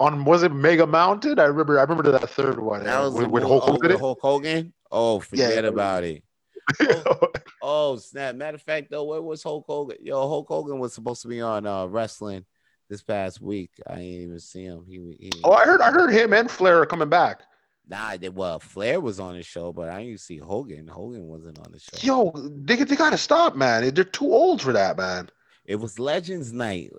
[0.00, 1.38] On was it Mega Mountain?
[1.38, 1.78] I remember.
[1.78, 2.84] I remember that third one.
[2.84, 3.98] That was with, with Hulk oh, Hogan.
[3.98, 4.72] Hulk Hogan.
[4.90, 5.70] Oh, forget Yeah.
[5.70, 6.22] about it.
[7.64, 8.34] Oh snap!
[8.34, 9.98] Matter of fact, though, where was Hulk Hogan?
[10.02, 12.44] Yo, Hulk Hogan was supposed to be on uh, wrestling
[12.90, 13.70] this past week.
[13.86, 14.84] I ain't even see him.
[14.84, 15.80] He, he oh, I heard.
[15.80, 17.42] I heard him and Flair are coming back.
[17.88, 18.16] nah.
[18.16, 20.88] They, well, Flair was on the show, but I didn't see Hogan.
[20.88, 21.98] Hogan wasn't on the show.
[22.00, 22.32] Yo,
[22.64, 23.94] they they gotta stop, man.
[23.94, 25.30] They're too old for that, man.
[25.64, 26.90] It was Legends Night.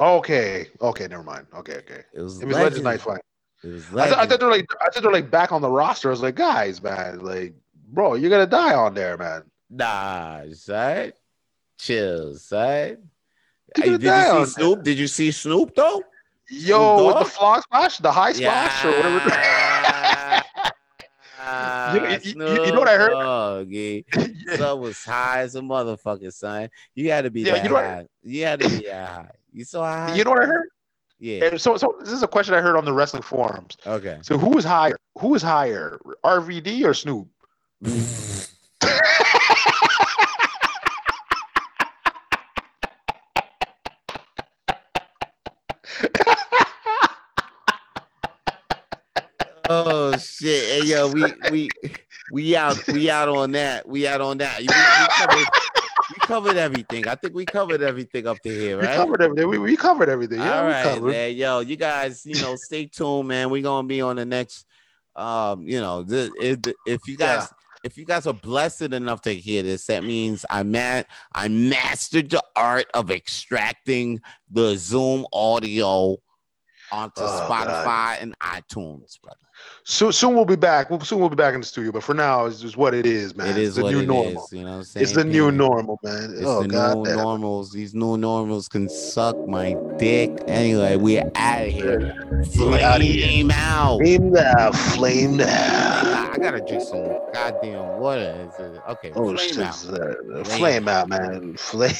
[0.00, 1.46] Okay, okay, never mind.
[1.54, 2.04] Okay, okay.
[2.14, 3.18] It was, It was Legends Night fine.
[3.64, 5.70] It was I, th- I thought they're like, I thought they're like back on the
[5.70, 6.08] roster.
[6.08, 7.54] I was like, guys, man, like,
[7.88, 9.42] bro, you're gonna die on there, man.
[9.70, 11.12] Nah, son.
[11.78, 12.98] Chill, son.
[13.76, 14.82] Hey, did you see Snoop?
[14.82, 16.02] Did you see Snoop though?
[16.50, 19.30] Yo, with the frog splash, the high splash, or whatever.
[21.48, 22.18] You know- you-
[22.56, 23.66] you- you know what I heard?
[23.70, 24.56] Yeah.
[24.56, 26.68] Son was high as a motherfucker, son.
[26.94, 28.06] You had to be Yeah, you know what- high.
[28.22, 29.30] You had to be high.
[29.52, 30.14] You so high?
[30.14, 30.68] you know what I heard?
[31.18, 31.44] yeah.
[31.46, 33.76] And so, so this is a question I heard on the wrestling forums.
[33.86, 34.18] Okay.
[34.22, 34.96] So, who is higher?
[35.20, 37.28] Who is higher, RVD or Snoop?
[37.80, 37.86] Oh
[50.18, 50.82] shit!
[50.82, 51.22] Hey, yo, we
[51.52, 51.68] we
[52.32, 53.88] we out we out on that.
[53.88, 54.58] We out on that.
[54.58, 55.46] We, we, covered,
[56.10, 57.06] we covered everything.
[57.06, 58.90] I think we covered everything up to here, right?
[58.90, 59.48] We covered everything.
[59.50, 60.40] We, we covered everything.
[60.40, 61.12] Yeah, All covered.
[61.12, 61.36] man.
[61.36, 63.50] Yo, you guys, you know, stay tuned, man.
[63.50, 64.64] We're gonna be on the next.
[65.14, 67.42] Um, you know, the, if, if you guys.
[67.42, 67.46] Yeah.
[67.88, 72.28] If you guys are blessed enough to hear this, that means I man I mastered
[72.28, 74.20] the art of extracting
[74.50, 76.18] the Zoom audio
[76.92, 78.18] onto Oh, Spotify God.
[78.20, 79.38] and iTunes, brother.
[79.84, 80.90] Soon, soon we'll be back.
[80.90, 81.90] We'll, soon we'll be back in the studio.
[81.90, 83.46] But for now, it's just what it is, man.
[83.48, 84.44] it it's is the what new it normal.
[84.44, 85.02] is, You know what I'm saying?
[85.04, 86.34] It's the new normal, man.
[86.34, 87.72] It's oh the god new normals.
[87.72, 90.30] These new normals can suck my dick.
[90.46, 92.14] Anyway, we're out of here.
[92.58, 93.26] We outta here.
[93.28, 93.98] Flame out.
[93.98, 96.17] Flame now, flame now.
[96.38, 98.46] I gotta drink some goddamn water.
[98.48, 99.58] It's, uh, Okay, Oh, flame shit.
[99.58, 99.84] out.
[99.88, 101.56] uh, flame out, man.
[101.56, 101.90] Flame.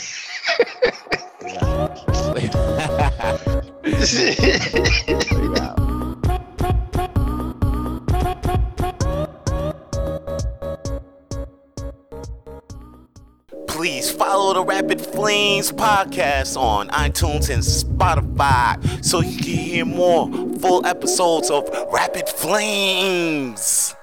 [2.12, 2.51] Flame
[5.61, 5.78] out.
[13.66, 20.28] Please follow the Rapid Flames podcast on iTunes and Spotify so you can hear more
[20.59, 23.95] full episodes of Rapid Flames.